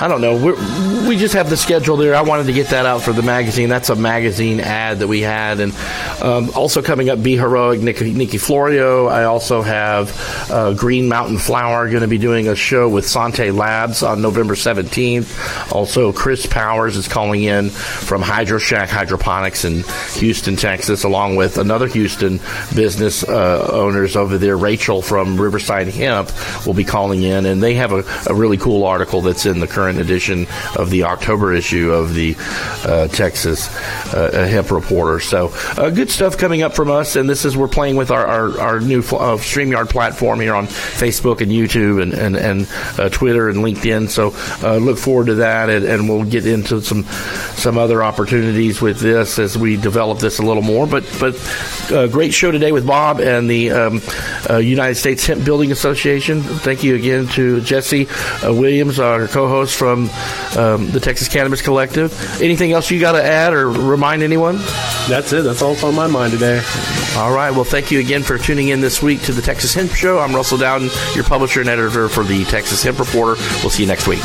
I 0.00 0.08
don't 0.08 0.20
know. 0.20 0.36
We're, 0.36 1.08
we 1.08 1.16
just 1.16 1.34
have 1.34 1.48
the 1.48 1.56
schedule 1.56 1.96
there. 1.96 2.16
I 2.16 2.22
wanted 2.22 2.46
to 2.46 2.52
get 2.52 2.68
that 2.68 2.84
out 2.84 3.02
for 3.02 3.12
the 3.12 3.22
magazine. 3.22 3.68
That's 3.68 3.90
a 3.90 3.94
magazine 3.94 4.58
ad 4.58 4.98
that 4.98 5.06
we 5.06 5.20
had. 5.20 5.60
And 5.60 5.72
um, 6.20 6.50
also 6.56 6.82
coming 6.82 7.10
up, 7.10 7.22
Be 7.22 7.36
Heroic, 7.36 7.80
Nikki, 7.80 8.12
Nikki 8.12 8.38
Florio. 8.38 9.06
I 9.06 9.24
also 9.24 9.62
have 9.62 10.50
uh, 10.50 10.74
Green 10.74 11.08
Mountain 11.08 11.38
Flower 11.38 11.88
going 11.88 12.02
to 12.02 12.08
be 12.08 12.18
doing 12.18 12.48
a 12.48 12.56
show 12.56 12.88
with 12.88 13.08
Sante 13.08 13.52
Labs 13.52 14.02
on 14.02 14.20
November 14.20 14.54
17th. 14.54 15.72
Also, 15.72 16.12
Chris 16.12 16.44
Powers 16.44 16.96
is 16.96 17.06
calling 17.06 17.44
in 17.44 17.70
from 17.70 18.20
Hydro 18.20 18.58
Shack 18.58 18.88
Hydroponics 18.88 19.64
in 19.64 19.84
Houston, 20.14 20.56
Texas, 20.56 21.04
along 21.04 21.36
with 21.36 21.56
another 21.56 21.86
Houston 21.86 22.40
business 22.74 23.22
uh, 23.22 23.68
owners 23.70 24.16
over 24.16 24.38
there. 24.38 24.56
Rachel 24.56 25.02
from 25.02 25.40
Riverside 25.40 25.86
Hemp 25.86 26.32
will 26.66 26.74
be 26.74 26.84
calling 26.84 27.22
in, 27.22 27.46
and 27.46 27.62
they 27.62 27.74
have 27.74 27.92
a, 27.92 28.04
a 28.26 28.34
really 28.34 28.56
cool 28.56 28.84
article 28.84 29.20
that's 29.20 29.46
in 29.46 29.60
the 29.60 29.68
current 29.68 29.83
edition 29.88 30.46
of 30.76 30.90
the 30.90 31.04
October 31.04 31.52
issue 31.52 31.92
of 31.92 32.14
the 32.14 32.36
uh, 32.84 33.08
Texas 33.08 33.68
uh, 34.14 34.46
Hemp 34.48 34.70
Reporter. 34.70 35.20
So, 35.20 35.52
uh, 35.76 35.90
good 35.90 36.10
stuff 36.10 36.38
coming 36.38 36.62
up 36.62 36.74
from 36.74 36.90
us, 36.90 37.16
and 37.16 37.28
this 37.28 37.44
is 37.44 37.56
we're 37.56 37.68
playing 37.68 37.96
with 37.96 38.10
our, 38.10 38.26
our, 38.26 38.60
our 38.60 38.80
new 38.80 39.00
uh, 39.00 39.36
StreamYard 39.36 39.90
platform 39.90 40.40
here 40.40 40.54
on 40.54 40.66
Facebook 40.66 41.40
and 41.40 41.50
YouTube 41.50 42.02
and, 42.02 42.14
and, 42.14 42.36
and 42.36 42.68
uh, 42.98 43.08
Twitter 43.08 43.48
and 43.48 43.58
LinkedIn. 43.58 44.08
So, 44.08 44.32
uh, 44.66 44.76
look 44.76 44.98
forward 44.98 45.26
to 45.26 45.34
that, 45.36 45.70
and, 45.70 45.84
and 45.84 46.08
we'll 46.08 46.24
get 46.24 46.46
into 46.46 46.80
some 46.82 47.04
some 47.04 47.78
other 47.78 48.02
opportunities 48.02 48.80
with 48.80 49.00
this 49.00 49.38
as 49.38 49.56
we 49.56 49.76
develop 49.76 50.18
this 50.18 50.38
a 50.38 50.42
little 50.42 50.62
more. 50.62 50.86
But 50.86 51.04
but 51.20 51.34
uh, 51.92 52.06
great 52.08 52.34
show 52.34 52.50
today 52.50 52.72
with 52.72 52.86
Bob 52.86 53.20
and 53.20 53.48
the 53.48 53.70
um, 53.70 54.00
uh, 54.48 54.56
United 54.56 54.96
States 54.96 55.26
Hemp 55.26 55.44
Building 55.44 55.72
Association. 55.72 56.42
Thank 56.42 56.82
you 56.82 56.94
again 56.94 57.26
to 57.28 57.60
Jesse 57.60 58.08
uh, 58.42 58.52
Williams, 58.52 58.98
our 58.98 59.26
co-host 59.28 59.73
from 59.74 60.10
um, 60.56 60.90
the 60.90 61.00
Texas 61.00 61.28
Cannabis 61.28 61.62
Collective. 61.62 62.12
Anything 62.40 62.72
else 62.72 62.90
you 62.90 63.00
got 63.00 63.12
to 63.12 63.22
add 63.22 63.52
or 63.52 63.70
remind 63.70 64.22
anyone? 64.22 64.56
That's 65.08 65.32
it. 65.32 65.42
That's 65.42 65.62
all 65.62 65.74
that's 65.74 65.84
on 65.84 65.94
my 65.94 66.06
mind 66.06 66.32
today. 66.32 66.62
All 67.16 67.32
right. 67.32 67.50
Well, 67.50 67.64
thank 67.64 67.90
you 67.90 68.00
again 68.00 68.22
for 68.22 68.38
tuning 68.38 68.68
in 68.68 68.80
this 68.80 69.02
week 69.02 69.22
to 69.22 69.32
the 69.32 69.42
Texas 69.42 69.74
Hemp 69.74 69.92
Show. 69.92 70.18
I'm 70.18 70.34
Russell 70.34 70.58
Dowden, 70.58 70.90
your 71.14 71.24
publisher 71.24 71.60
and 71.60 71.68
editor 71.68 72.08
for 72.08 72.24
the 72.24 72.44
Texas 72.44 72.82
Hemp 72.82 72.98
Reporter. 72.98 73.40
We'll 73.62 73.70
see 73.70 73.82
you 73.82 73.88
next 73.88 74.06
week. 74.08 74.22